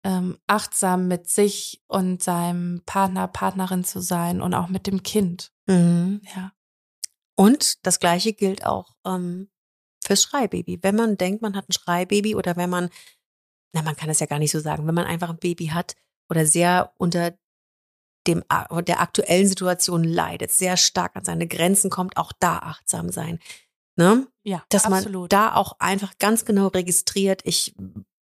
[0.03, 5.53] ähm, achtsam mit sich und seinem Partner, Partnerin zu sein und auch mit dem Kind.
[5.65, 6.19] Mhm.
[6.35, 6.51] Ja.
[7.37, 9.47] Und das Gleiche gilt auch ähm,
[10.05, 10.79] fürs Schreibaby.
[10.81, 12.89] Wenn man denkt, man hat ein Schreibaby oder wenn man,
[13.75, 15.95] na, man kann es ja gar nicht so sagen, wenn man einfach ein Baby hat
[16.29, 17.37] oder sehr unter
[18.25, 18.43] dem,
[18.87, 23.39] der aktuellen Situation leidet, sehr stark an seine Grenzen kommt, auch da achtsam sein.
[23.97, 24.27] Ne?
[24.43, 25.21] Ja, Dass absolut.
[25.21, 27.75] man da auch einfach ganz genau registriert, ich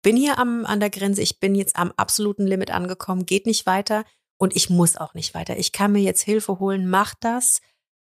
[0.02, 3.66] bin hier am, an der Grenze, ich bin jetzt am absoluten Limit angekommen, geht nicht
[3.66, 4.04] weiter
[4.38, 5.58] und ich muss auch nicht weiter.
[5.58, 7.60] Ich kann mir jetzt Hilfe holen, macht das.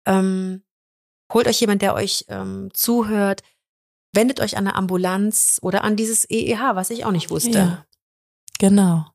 [0.06, 0.62] Ähm,
[1.32, 3.42] holt euch jemand, der euch ähm, zuhört,
[4.12, 7.58] wendet euch an eine Ambulanz oder an dieses EEH, was ich auch nicht wusste.
[7.58, 7.86] Ja.
[8.62, 9.06] Genau.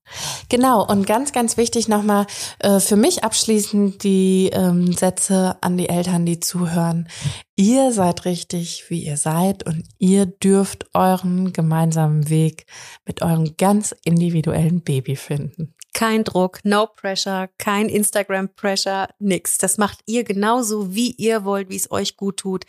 [0.49, 0.85] Genau.
[0.85, 2.27] Und ganz, ganz wichtig nochmal
[2.59, 7.07] äh, für mich abschließend die ähm, Sätze an die Eltern, die zuhören.
[7.55, 12.65] Ihr seid richtig, wie ihr seid und ihr dürft euren gemeinsamen Weg
[13.05, 15.73] mit eurem ganz individuellen Baby finden.
[15.93, 19.57] Kein Druck, no pressure, kein Instagram-Pressure, nix.
[19.57, 22.65] Das macht ihr genauso, wie ihr wollt, wie es euch gut tut,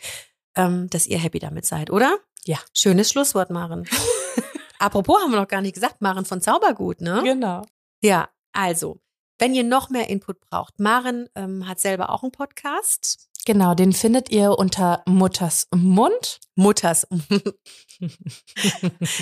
[0.55, 2.17] ähm, dass ihr happy damit seid, oder?
[2.45, 2.57] Ja.
[2.73, 3.87] Schönes Schlusswort, Maren.
[4.79, 7.21] Apropos haben wir noch gar nicht gesagt, Maren von Zaubergut, ne?
[7.23, 7.63] Genau.
[8.01, 9.01] Ja, also,
[9.37, 13.29] wenn ihr noch mehr Input braucht, Maren ähm, hat selber auch einen Podcast.
[13.45, 16.39] Genau, den findet ihr unter Mutters Mund.
[16.55, 17.07] Mutters.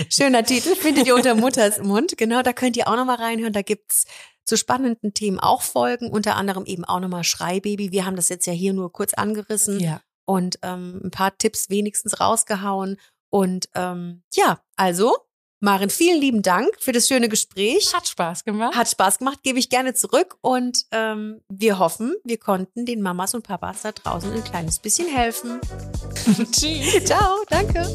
[0.09, 2.17] Schöner Titel, findet ihr unter Mutters Mund.
[2.17, 3.53] Genau, da könnt ihr auch nochmal reinhören.
[3.53, 4.05] Da gibt's
[4.43, 7.91] zu spannenden Themen auch Folgen, unter anderem eben auch nochmal Schreibaby.
[7.91, 10.01] Wir haben das jetzt ja hier nur kurz angerissen Ja.
[10.27, 12.97] Und ähm, ein paar Tipps wenigstens rausgehauen.
[13.29, 15.15] Und ähm, ja, also,
[15.59, 17.93] Maren, vielen lieben Dank für das schöne Gespräch.
[17.95, 18.75] Hat Spaß gemacht.
[18.75, 23.33] Hat Spaß gemacht, gebe ich gerne zurück und ähm, wir hoffen, wir konnten den Mamas
[23.33, 25.59] und Papas da draußen ein kleines bisschen helfen.
[26.51, 27.05] Tschüss.
[27.05, 27.87] Ciao, danke.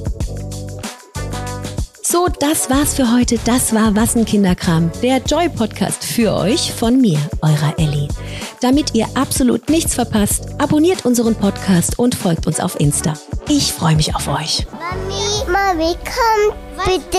[2.13, 3.39] So, das war's für heute.
[3.47, 8.07] Das war Was ein Kinderkram, der Joy-Podcast für euch von mir, eurer Ellie.
[8.61, 13.15] Damit ihr absolut nichts verpasst, abonniert unseren Podcast und folgt uns auf Insta.
[13.49, 14.67] Ich freue mich auf euch.
[14.73, 16.55] Mami, Mami, komm
[16.85, 17.17] bitte.